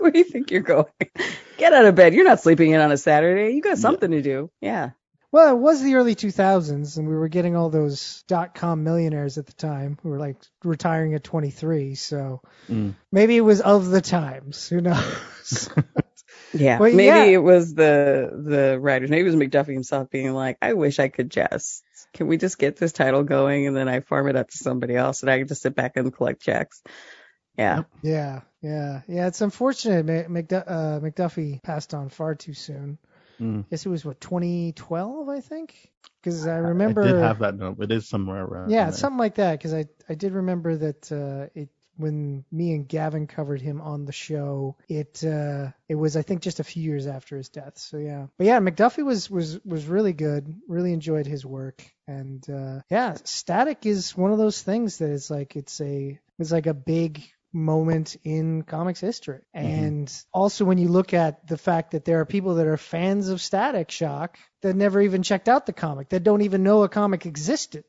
it's 0.00 0.02
like, 0.02 0.02
where 0.02 0.10
do 0.10 0.18
you 0.18 0.24
think 0.24 0.50
you're 0.50 0.60
going? 0.60 0.86
Get 1.58 1.72
out 1.72 1.84
of 1.84 1.94
bed. 1.94 2.14
You're 2.14 2.24
not 2.24 2.40
sleeping 2.40 2.70
in 2.72 2.80
on 2.80 2.92
a 2.92 2.96
Saturday. 2.96 3.54
You 3.54 3.60
got 3.60 3.78
something 3.78 4.10
yeah. 4.10 4.18
to 4.18 4.22
do. 4.22 4.50
Yeah. 4.60 4.90
Well, 5.32 5.54
it 5.54 5.58
was 5.58 5.80
the 5.80 5.94
early 5.94 6.16
2000s, 6.16 6.98
and 6.98 7.08
we 7.08 7.14
were 7.14 7.28
getting 7.28 7.54
all 7.54 7.70
those 7.70 8.24
dot 8.26 8.52
com 8.54 8.82
millionaires 8.82 9.38
at 9.38 9.46
the 9.46 9.52
time 9.52 9.96
who 10.02 10.08
were 10.08 10.18
like 10.18 10.36
retiring 10.64 11.14
at 11.14 11.22
23. 11.22 11.94
So 11.94 12.42
mm. 12.68 12.94
maybe 13.12 13.36
it 13.36 13.42
was 13.42 13.60
of 13.60 13.86
the 13.90 14.00
times. 14.00 14.68
Who 14.68 14.80
knows? 14.80 15.70
yeah, 16.52 16.78
but 16.78 16.94
maybe 16.94 17.04
yeah. 17.04 17.24
it 17.24 17.42
was 17.42 17.74
the 17.74 18.30
the 18.44 18.80
writers. 18.80 19.08
Maybe 19.08 19.28
it 19.28 19.32
was 19.32 19.36
McDuffie 19.36 19.72
himself 19.72 20.10
being 20.10 20.32
like, 20.32 20.58
"I 20.60 20.72
wish 20.72 20.98
I 20.98 21.08
could 21.08 21.30
just. 21.30 21.84
Can 22.12 22.26
we 22.26 22.36
just 22.36 22.58
get 22.58 22.76
this 22.76 22.92
title 22.92 23.22
going, 23.22 23.68
and 23.68 23.76
then 23.76 23.88
I 23.88 24.00
farm 24.00 24.26
it 24.26 24.34
up 24.34 24.50
to 24.50 24.56
somebody 24.56 24.96
else, 24.96 25.22
and 25.22 25.30
I 25.30 25.38
can 25.38 25.46
just 25.46 25.62
sit 25.62 25.76
back 25.76 25.92
and 25.94 26.12
collect 26.12 26.42
checks." 26.42 26.82
Yeah. 27.56 27.82
Yeah. 28.02 28.40
Yeah. 28.62 29.02
Yeah. 29.08 29.26
It's 29.26 29.40
unfortunate 29.40 30.06
McDu- 30.28 30.64
uh, 30.66 31.00
McDuffie 31.00 31.62
passed 31.62 31.94
on 31.94 32.08
far 32.08 32.34
too 32.34 32.54
soon. 32.54 32.98
Mm. 33.40 33.64
I 33.64 33.66
guess 33.70 33.86
it 33.86 33.88
was 33.88 34.04
what 34.04 34.20
2012, 34.20 35.28
I 35.28 35.40
think. 35.40 35.90
Because 36.22 36.46
I 36.46 36.56
remember. 36.56 37.02
I 37.02 37.06
did 37.06 37.16
have 37.16 37.38
that 37.38 37.56
note. 37.56 37.78
It 37.80 37.90
is 37.90 38.08
somewhere 38.08 38.44
around. 38.44 38.70
Yeah, 38.70 38.84
there. 38.84 38.92
something 38.92 39.18
like 39.18 39.36
that. 39.36 39.58
Because 39.58 39.72
I 39.72 39.86
I 40.08 40.14
did 40.14 40.32
remember 40.32 40.76
that 40.76 41.10
uh, 41.10 41.48
it 41.58 41.70
when 41.96 42.44
me 42.50 42.72
and 42.72 42.88
Gavin 42.88 43.26
covered 43.26 43.60
him 43.60 43.80
on 43.80 44.04
the 44.04 44.12
show, 44.12 44.76
it 44.88 45.22
uh, 45.24 45.68
it 45.88 45.94
was 45.94 46.16
I 46.16 46.22
think 46.22 46.42
just 46.42 46.60
a 46.60 46.64
few 46.64 46.82
years 46.82 47.06
after 47.06 47.36
his 47.36 47.48
death. 47.48 47.78
So 47.78 47.98
yeah, 47.98 48.26
but 48.36 48.46
yeah, 48.46 48.58
McDuffie 48.60 49.04
was 49.04 49.30
was 49.30 49.62
was 49.64 49.86
really 49.86 50.12
good. 50.12 50.54
Really 50.68 50.92
enjoyed 50.92 51.26
his 51.26 51.44
work, 51.44 51.84
and 52.06 52.44
uh, 52.50 52.80
yeah, 52.90 53.14
Static 53.24 53.86
is 53.86 54.16
one 54.16 54.32
of 54.32 54.38
those 54.38 54.60
things 54.60 54.98
that 54.98 55.10
is 55.10 55.30
like 55.30 55.56
it's 55.56 55.80
a 55.80 56.18
it's 56.38 56.52
like 56.52 56.66
a 56.66 56.74
big 56.74 57.22
moment 57.52 58.16
in 58.24 58.62
comics 58.62 59.00
history. 59.00 59.40
Mm-hmm. 59.56 59.66
And 59.66 60.24
also 60.32 60.64
when 60.64 60.78
you 60.78 60.88
look 60.88 61.14
at 61.14 61.46
the 61.46 61.58
fact 61.58 61.92
that 61.92 62.04
there 62.04 62.20
are 62.20 62.26
people 62.26 62.56
that 62.56 62.66
are 62.66 62.76
fans 62.76 63.28
of 63.28 63.40
Static 63.40 63.90
Shock 63.90 64.38
that 64.62 64.76
never 64.76 65.00
even 65.00 65.22
checked 65.22 65.48
out 65.48 65.66
the 65.66 65.72
comic, 65.72 66.10
that 66.10 66.22
don't 66.22 66.42
even 66.42 66.62
know 66.62 66.82
a 66.82 66.88
comic 66.88 67.26
existed. 67.26 67.84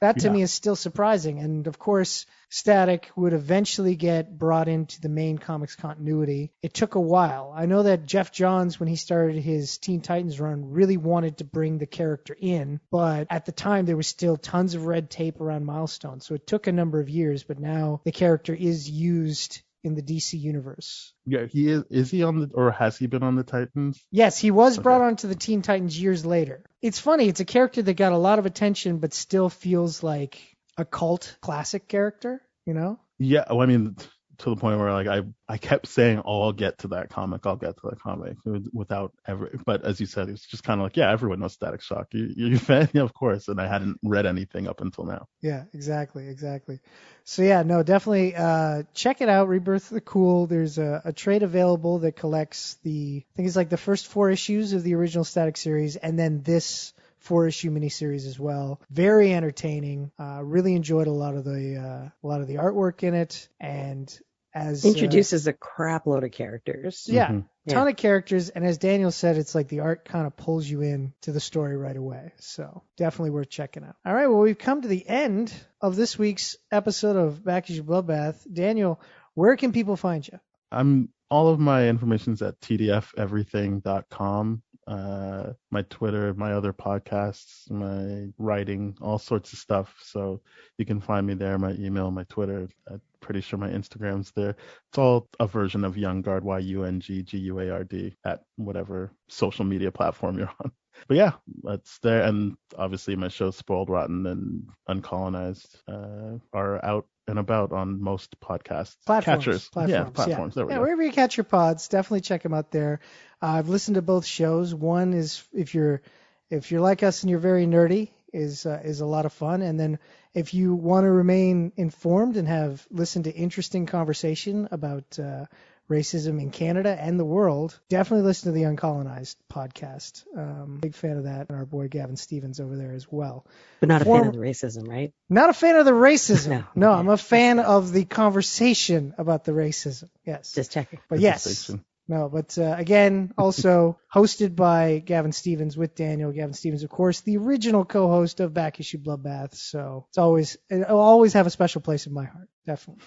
That 0.00 0.18
to 0.20 0.28
yeah. 0.28 0.32
me 0.32 0.42
is 0.42 0.52
still 0.52 0.76
surprising. 0.76 1.40
And 1.40 1.66
of 1.66 1.78
course, 1.78 2.26
Static 2.50 3.10
would 3.16 3.32
eventually 3.32 3.94
get 3.94 4.36
brought 4.36 4.68
into 4.68 5.00
the 5.00 5.08
main 5.08 5.38
comics 5.38 5.76
continuity. 5.76 6.52
It 6.62 6.74
took 6.74 6.96
a 6.96 7.00
while. 7.00 7.54
I 7.56 7.66
know 7.66 7.84
that 7.84 8.06
Geoff 8.06 8.32
Johns, 8.32 8.78
when 8.78 8.88
he 8.88 8.96
started 8.96 9.36
his 9.36 9.78
Teen 9.78 10.00
Titans 10.00 10.40
run, 10.40 10.72
really 10.72 10.96
wanted 10.96 11.38
to 11.38 11.44
bring 11.44 11.78
the 11.78 11.86
character 11.86 12.36
in, 12.38 12.80
but 12.90 13.28
at 13.30 13.46
the 13.46 13.52
time 13.52 13.86
there 13.86 13.96
was 13.96 14.08
still 14.08 14.36
tons 14.36 14.74
of 14.74 14.86
red 14.86 15.10
tape 15.10 15.40
around 15.40 15.64
Milestone. 15.64 16.20
So 16.20 16.34
it 16.34 16.46
took 16.46 16.66
a 16.66 16.72
number 16.72 17.00
of 17.00 17.08
years, 17.08 17.44
but 17.44 17.60
now 17.60 18.00
the 18.04 18.12
character 18.12 18.54
is 18.54 18.90
used 18.90 19.62
in 19.82 19.94
the 19.94 20.02
DC 20.02 20.38
universe. 20.38 21.12
Yeah, 21.24 21.46
he 21.46 21.68
is. 21.68 21.84
Is 21.90 22.10
he 22.10 22.22
on 22.22 22.40
the, 22.40 22.50
or 22.52 22.70
has 22.70 22.98
he 22.98 23.06
been 23.06 23.22
on 23.22 23.36
the 23.36 23.44
Titans? 23.44 24.04
Yes, 24.10 24.38
he 24.38 24.50
was 24.50 24.76
okay. 24.76 24.82
brought 24.82 25.00
onto 25.00 25.28
the 25.28 25.34
Teen 25.34 25.62
Titans 25.62 25.98
years 25.98 26.26
later. 26.26 26.64
It's 26.82 26.98
funny. 26.98 27.28
It's 27.28 27.40
a 27.40 27.44
character 27.44 27.80
that 27.82 27.94
got 27.94 28.12
a 28.12 28.18
lot 28.18 28.38
of 28.38 28.46
attention, 28.46 28.98
but 28.98 29.14
still 29.14 29.48
feels 29.48 30.02
like 30.02 30.56
a 30.80 30.84
cult 30.84 31.36
classic 31.40 31.88
character. 31.88 32.42
You 32.66 32.74
know? 32.74 33.00
Yeah. 33.18 33.44
Well, 33.48 33.62
I 33.62 33.66
mean, 33.66 33.96
to 34.40 34.50
the 34.50 34.56
point 34.56 34.78
where 34.78 34.92
like 34.92 35.06
I 35.06 35.22
I 35.48 35.58
kept 35.58 35.86
saying, 35.86 36.22
"Oh, 36.24 36.42
I'll 36.42 36.52
get 36.52 36.78
to 36.78 36.88
that 36.88 37.10
comic. 37.10 37.44
I'll 37.44 37.56
get 37.56 37.76
to 37.76 37.90
that 37.90 38.00
comic," 38.00 38.36
without 38.72 39.12
ever. 39.26 39.50
But 39.66 39.84
as 39.84 40.00
you 40.00 40.06
said, 40.06 40.28
it's 40.28 40.46
just 40.46 40.64
kind 40.64 40.80
of 40.80 40.84
like, 40.84 40.96
yeah, 40.96 41.10
everyone 41.10 41.40
knows 41.40 41.52
Static 41.52 41.82
Shock. 41.82 42.08
You 42.12 42.32
you 42.34 42.58
fan, 42.58 42.88
yeah, 42.94 43.02
of 43.02 43.12
course. 43.12 43.48
And 43.48 43.60
I 43.60 43.66
hadn't 43.66 43.98
read 44.02 44.26
anything 44.26 44.66
up 44.66 44.80
until 44.80 45.04
now. 45.04 45.26
Yeah, 45.42 45.64
exactly, 45.74 46.28
exactly. 46.28 46.80
So 47.24 47.42
yeah, 47.42 47.62
no, 47.62 47.82
definitely 47.82 48.34
uh, 48.34 48.84
check 48.94 49.20
it 49.20 49.28
out. 49.28 49.48
Rebirth 49.48 49.90
of 49.90 49.94
the 49.94 50.00
Cool. 50.00 50.46
There's 50.46 50.78
a, 50.78 51.02
a 51.04 51.12
trade 51.12 51.42
available 51.42 51.98
that 52.00 52.16
collects 52.16 52.78
the 52.82 53.22
I 53.22 53.36
think 53.36 53.46
it's 53.46 53.56
like 53.56 53.68
the 53.68 53.76
first 53.76 54.06
four 54.06 54.30
issues 54.30 54.72
of 54.72 54.82
the 54.82 54.94
original 54.94 55.24
Static 55.24 55.58
series, 55.58 55.96
and 55.96 56.18
then 56.18 56.42
this 56.42 56.94
four 57.20 57.46
issue 57.46 57.70
miniseries 57.70 58.26
as 58.26 58.38
well. 58.38 58.80
Very 58.90 59.32
entertaining. 59.32 60.10
Uh, 60.18 60.40
really 60.42 60.74
enjoyed 60.74 61.06
a 61.06 61.12
lot 61.12 61.34
of 61.34 61.44
the 61.44 61.76
uh, 61.76 62.08
a 62.22 62.26
lot 62.26 62.40
of 62.40 62.48
the 62.48 62.56
artwork 62.56 63.02
in 63.02 63.14
it, 63.14 63.48
and 63.60 64.18
as 64.52 64.84
uh, 64.84 64.88
introduces 64.88 65.46
uh, 65.46 65.50
a 65.50 65.52
crap 65.52 66.06
load 66.06 66.24
of 66.24 66.32
characters. 66.32 67.06
Yeah, 67.08 67.28
mm-hmm. 67.28 67.40
ton 67.68 67.86
yeah. 67.86 67.90
of 67.90 67.96
characters, 67.96 68.48
and 68.48 68.64
as 68.64 68.78
Daniel 68.78 69.10
said, 69.10 69.36
it's 69.36 69.54
like 69.54 69.68
the 69.68 69.80
art 69.80 70.04
kind 70.04 70.26
of 70.26 70.36
pulls 70.36 70.66
you 70.66 70.82
in 70.82 71.12
to 71.22 71.32
the 71.32 71.40
story 71.40 71.76
right 71.76 71.96
away. 71.96 72.32
So 72.38 72.82
definitely 72.96 73.30
worth 73.30 73.50
checking 73.50 73.84
out. 73.84 73.96
All 74.04 74.14
right, 74.14 74.26
well 74.26 74.40
we've 74.40 74.58
come 74.58 74.82
to 74.82 74.88
the 74.88 75.06
end 75.06 75.52
of 75.80 75.96
this 75.96 76.18
week's 76.18 76.56
episode 76.72 77.16
of 77.16 77.44
Back 77.44 77.70
Issue 77.70 77.84
Bloodbath. 77.84 78.40
Daniel, 78.52 79.00
where 79.34 79.56
can 79.56 79.72
people 79.72 79.96
find 79.96 80.26
you? 80.26 80.38
I'm 80.72 81.10
all 81.30 81.48
of 81.48 81.60
my 81.60 81.88
information's 81.88 82.42
at 82.42 82.60
tdfeverything.com. 82.60 84.62
Uh, 84.90 85.52
my 85.70 85.82
Twitter, 85.82 86.34
my 86.34 86.52
other 86.52 86.72
podcasts, 86.72 87.70
my 87.70 88.26
writing, 88.38 88.96
all 89.00 89.18
sorts 89.18 89.52
of 89.52 89.60
stuff. 89.60 89.94
So 90.02 90.40
you 90.78 90.84
can 90.84 91.00
find 91.00 91.24
me 91.26 91.34
there. 91.34 91.58
My 91.58 91.72
email, 91.74 92.10
my 92.10 92.24
Twitter. 92.24 92.68
I'm 92.88 93.00
pretty 93.20 93.40
sure 93.40 93.58
my 93.58 93.68
Instagram's 93.68 94.32
there. 94.32 94.56
It's 94.90 94.98
all 94.98 95.28
a 95.38 95.46
version 95.46 95.84
of 95.84 95.94
Yungguard, 95.94 96.42
Y 96.42 96.58
U 96.58 96.84
N 96.84 97.00
G 97.00 97.22
G 97.22 97.38
U 97.38 97.60
A 97.60 97.70
R 97.70 97.84
D, 97.84 98.16
at 98.24 98.42
whatever 98.56 99.12
social 99.28 99.64
media 99.64 99.92
platform 99.92 100.38
you're 100.38 100.52
on. 100.62 100.72
But 101.08 101.16
yeah, 101.16 101.32
that's 101.62 101.98
there. 102.00 102.22
And 102.24 102.56
obviously, 102.76 103.16
my 103.16 103.28
shows, 103.28 103.56
Spoiled 103.56 103.88
Rotten 103.88 104.26
and 104.26 104.68
Uncolonized, 104.86 105.68
uh, 105.88 106.38
are 106.52 106.84
out 106.84 107.06
and 107.26 107.38
about 107.38 107.72
on 107.72 108.02
most 108.02 108.38
podcast 108.40 108.96
platforms. 109.06 109.44
Catchers. 109.44 109.68
Platforms, 109.68 109.90
yeah, 109.92 110.10
platforms. 110.10 110.56
Yeah. 110.56 110.64
Yeah, 110.68 110.78
wherever 110.78 111.02
you 111.02 111.12
catch 111.12 111.36
your 111.36 111.44
pods, 111.44 111.88
definitely 111.88 112.20
check 112.20 112.42
them 112.42 112.52
out 112.52 112.70
there. 112.70 113.00
Uh, 113.40 113.46
I've 113.46 113.68
listened 113.68 113.94
to 113.94 114.02
both 114.02 114.26
shows. 114.26 114.74
One 114.74 115.14
is 115.14 115.42
if 115.52 115.74
you're 115.74 116.02
if 116.50 116.72
you're 116.72 116.80
like 116.80 117.02
us 117.02 117.22
and 117.22 117.30
you're 117.30 117.38
very 117.38 117.66
nerdy, 117.66 118.10
is 118.32 118.66
uh, 118.66 118.80
is 118.84 119.00
a 119.00 119.06
lot 119.06 119.26
of 119.26 119.32
fun. 119.32 119.62
And 119.62 119.78
then 119.78 119.98
if 120.34 120.54
you 120.54 120.74
want 120.74 121.04
to 121.04 121.10
remain 121.10 121.72
informed 121.76 122.36
and 122.36 122.46
have 122.48 122.86
listened 122.90 123.24
to 123.24 123.34
interesting 123.34 123.86
conversation 123.86 124.68
about 124.70 125.18
uh, 125.18 125.46
racism 125.90 126.40
in 126.40 126.50
Canada 126.50 126.96
and 126.98 127.18
the 127.18 127.24
world, 127.24 127.78
definitely 127.88 128.24
listen 128.24 128.52
to 128.52 128.58
the 128.58 128.64
Uncolonized 128.64 129.36
podcast. 129.52 130.24
Um, 130.36 130.78
big 130.80 130.94
fan 130.94 131.16
of 131.16 131.24
that, 131.24 131.48
and 131.48 131.58
our 131.58 131.66
boy 131.66 131.88
Gavin 131.88 132.16
Stevens 132.16 132.60
over 132.60 132.76
there 132.76 132.92
as 132.92 133.10
well. 133.10 133.44
But 133.80 133.88
not 133.88 134.02
a 134.02 134.04
fan 134.04 134.28
of 134.28 134.32
the 134.32 134.38
racism, 134.38 134.88
right? 134.88 135.12
Not 135.28 135.50
a 135.50 135.54
fan 135.54 135.76
of 135.76 135.84
the 135.84 135.92
racism. 135.92 136.48
no, 136.48 136.64
no, 136.74 136.92
I'm 136.92 137.08
a 137.08 137.16
fan 137.16 137.58
of 137.58 137.92
the 137.92 138.04
conversation 138.04 139.14
about 139.18 139.44
the 139.44 139.52
racism. 139.52 140.08
Yes, 140.24 140.52
just 140.52 140.70
checking. 140.70 141.00
But 141.08 141.18
yes. 141.18 141.70
No, 142.10 142.28
but 142.28 142.58
uh, 142.58 142.74
again, 142.76 143.32
also 143.38 144.00
hosted 144.12 144.56
by 144.56 144.98
Gavin 144.98 145.30
Stevens 145.30 145.76
with 145.76 145.94
Daniel. 145.94 146.32
Gavin 146.32 146.54
Stevens, 146.54 146.82
of 146.82 146.90
course, 146.90 147.20
the 147.20 147.36
original 147.36 147.84
co-host 147.84 148.40
of 148.40 148.52
Back 148.52 148.80
Issue 148.80 148.98
Bloodbath. 148.98 149.54
So 149.54 150.06
it's 150.08 150.18
always 150.18 150.56
it'll 150.68 150.98
always 150.98 151.34
have 151.34 151.46
a 151.46 151.50
special 151.50 151.82
place 151.82 152.08
in 152.08 152.12
my 152.12 152.24
heart, 152.24 152.48
definitely. 152.66 153.04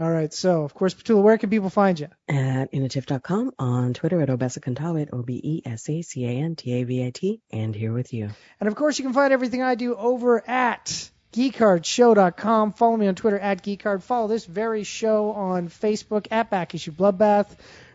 All 0.00 0.10
right. 0.10 0.34
So, 0.34 0.64
of 0.64 0.74
course, 0.74 0.94
Petula, 0.94 1.22
where 1.22 1.38
can 1.38 1.48
people 1.48 1.70
find 1.70 2.00
you? 2.00 2.08
At 2.28 2.72
inativ.com, 2.72 3.52
on 3.56 3.94
Twitter 3.94 4.20
at 4.20 4.28
Obesacantavit, 4.28 5.10
O-B-E-S-A-C-A-N-T-A-V-I-T, 5.12 7.40
and 7.52 7.72
here 7.72 7.92
with 7.92 8.12
you. 8.12 8.30
And, 8.58 8.66
of 8.66 8.74
course, 8.74 8.98
you 8.98 9.04
can 9.04 9.14
find 9.14 9.32
everything 9.32 9.62
I 9.62 9.76
do 9.76 9.94
over 9.94 10.42
at 10.50 11.08
geekardshow.com. 11.34 12.72
Follow 12.72 12.96
me 12.96 13.06
on 13.06 13.14
Twitter 13.14 13.38
at 13.38 13.62
geekard. 13.62 14.02
Follow 14.02 14.26
this 14.26 14.46
very 14.46 14.82
show 14.82 15.30
on 15.30 15.68
Facebook 15.68 16.26
at 16.32 16.50
Back 16.50 16.74
Issue 16.74 16.90
Bloodbath, 16.90 17.54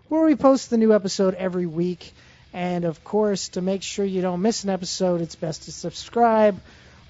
where 0.10 0.26
we 0.26 0.36
post 0.36 0.70
the 0.70 0.78
new 0.78 0.94
episode 0.94 1.36
every 1.36 1.66
week. 1.66 2.14
And, 2.52 2.84
of 2.84 3.04
course, 3.04 3.50
to 3.50 3.62
make 3.62 3.84
sure 3.84 4.04
you 4.04 4.22
don't 4.22 4.42
miss 4.42 4.64
an 4.64 4.72
episode, 4.72 5.22
it's 5.22 5.36
best 5.36 5.64
to 5.64 5.72
subscribe 5.72 6.60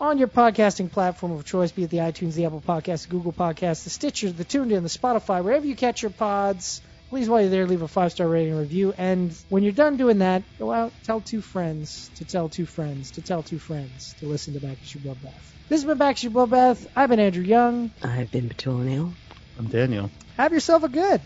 on 0.02 0.18
your 0.18 0.28
podcasting 0.28 0.92
platform 0.92 1.32
of 1.32 1.46
choice, 1.46 1.72
be 1.72 1.84
it 1.84 1.90
the 1.90 1.98
iTunes, 1.98 2.34
the 2.34 2.46
Apple 2.46 2.64
Podcast, 2.66 3.04
the 3.04 3.12
Google 3.12 3.34
Podcast, 3.34 3.86
the 3.86 3.90
Stitcher, 3.90 4.32
the 4.32 4.46
TuneIn, 4.46 4.82
the 4.82 4.90
Spotify, 4.90 5.44
wherever 5.44 5.66
you 5.66 5.76
catch 5.76 6.02
your 6.02 6.12
pods. 6.12 6.82
Please, 7.10 7.28
while 7.28 7.42
you're 7.42 7.50
there, 7.50 7.66
leave 7.66 7.82
a 7.82 7.88
five 7.88 8.12
star 8.12 8.28
rating 8.28 8.52
and 8.52 8.60
review. 8.60 8.94
And 8.98 9.36
when 9.50 9.64
you're 9.64 9.72
done 9.72 9.98
doing 9.98 10.20
that, 10.20 10.44
go 10.60 10.72
out, 10.72 10.92
tell 11.04 11.22
two 11.22 11.42
friends 11.42 12.12
to 12.16 12.26
tell 12.26 12.50
two 12.50 12.66
friends 12.66 13.12
to 13.12 13.22
tell 13.22 13.42
two 13.42 13.60
friends 13.60 14.14
to 14.20 14.28
listen 14.28 14.54
to 14.54 14.60
Back 14.60 14.78
Issue 14.84 15.00
Bloodbath. 15.00 15.34
This 15.70 15.82
has 15.82 15.86
been 15.86 15.98
Back 15.98 16.16
Issue 16.16 16.30
Bloodbath. 16.30 16.86
I've 16.96 17.10
been 17.10 17.20
Andrew 17.20 17.44
Young. 17.44 17.92
I've 18.04 18.32
been 18.32 18.50
Petula 18.50 18.84
Neal. 18.84 19.14
I'm 19.58 19.68
Daniel. 19.68 20.12
Have 20.38 20.54
yourself 20.54 20.84
a 20.84 20.90
good. 20.90 21.22